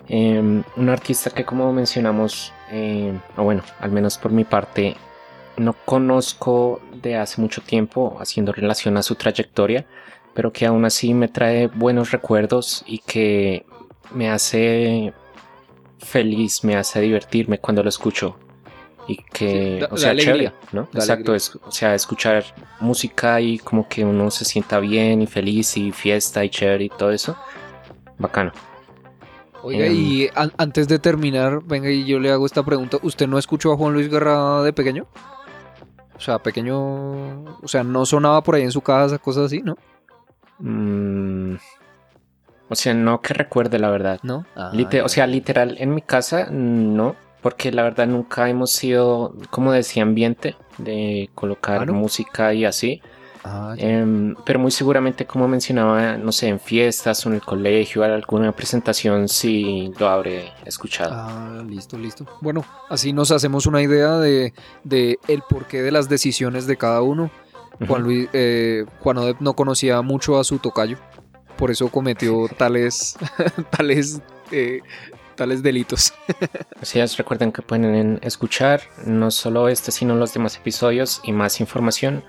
[0.09, 4.97] Em, un artista que como mencionamos, em, o bueno, al menos por mi parte,
[5.57, 9.87] no conozco de hace mucho tiempo haciendo relación a su trayectoria,
[10.35, 13.67] pero que aún así me trae buenos recuerdos y que
[14.13, 15.13] me hace
[15.99, 18.39] feliz, me hace divertirme cuando lo escucho.
[19.09, 20.89] Y que, Sí, o sea, alegría, chévere, ¿no?
[20.93, 22.45] Exacto, es, o sea, escuchar
[22.79, 26.89] música y como que uno se sienta bien y feliz y fiesta y chévere y
[26.91, 27.35] todo eso.
[28.19, 28.53] Bacano.
[29.63, 29.95] Oiga, Em.
[29.95, 32.99] y an- antes de terminar, venga y yo le hago esta pregunta.
[33.03, 35.07] ¿Usted no escuchó a Juan Luis Guerra de pequeño?
[36.17, 36.77] O sea, pequeño...
[37.63, 39.77] O sea, no sonaba por ahí en su casa, cosas así, ¿no?
[40.59, 41.55] Mm,
[42.69, 44.21] o sea, no que recuerde la verdad.
[44.23, 44.45] ¿No?
[44.55, 45.05] Ah, ya.
[45.05, 49.81] o sea, literal, en mi casa no, porque la verdad nunca hemos sido como de
[49.81, 53.01] ese ambiente de colocar música y así.
[53.45, 53.75] Ah.
[53.79, 58.53] Em, pero muy seguramente, como mencionaba, no sé, en fiestas o en el colegio, alguna
[58.53, 61.13] presentación, sí lo habré escuchado.
[61.15, 62.27] Ah, listo, listo.
[62.41, 64.53] Bueno, así nos hacemos una idea de,
[64.85, 67.31] de el porqué de las decisiones de cada uno.
[67.87, 68.03] Juan.
[68.03, 70.99] Luis, eh, Juan Odep no conocía mucho a su tocayo,
[71.57, 73.17] por eso cometió tales,
[73.71, 74.21] tales,
[74.51, 74.81] eh,
[75.39, 76.13] tales delitos.
[76.83, 81.61] Así es, recuerden que pueden escuchar no solo este, sino los demás episodios y más
[81.61, 82.25] información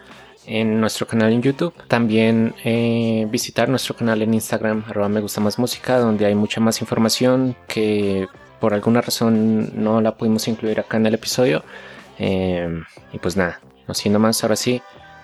[0.46, 1.74] en nuestro canal en YouTube.
[1.88, 6.62] También eh, visitar nuestro canal en Instagram, arroba me gusta más música, donde hay mucha
[6.62, 8.28] más información que
[8.60, 11.64] por alguna razón no la pudimos incluir acá en el episodio.
[12.20, 12.70] Eh,
[13.12, 14.82] y pues nada, no siendo más, ahora sí,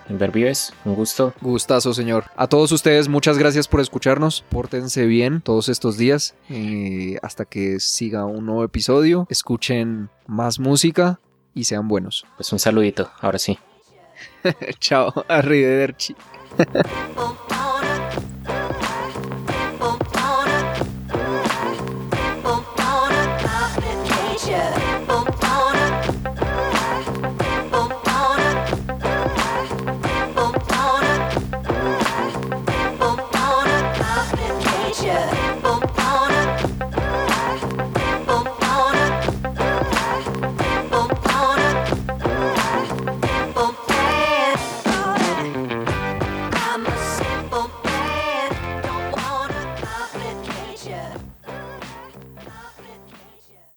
[0.08, 1.34] en Ver Vives, un gusto.
[1.40, 2.24] Gustazo, señor.
[2.36, 4.44] A todos ustedes, muchas gracias por escucharnos.
[4.48, 6.34] Pórtense bien todos estos días.
[6.48, 9.26] eh, hasta que siga un nuevo episodio.
[9.30, 11.20] Escuchen más música
[11.54, 12.24] y sean buenos.
[12.36, 13.58] Pues un saludito, ahora sí.
[14.80, 16.14] Chao, arrivederci.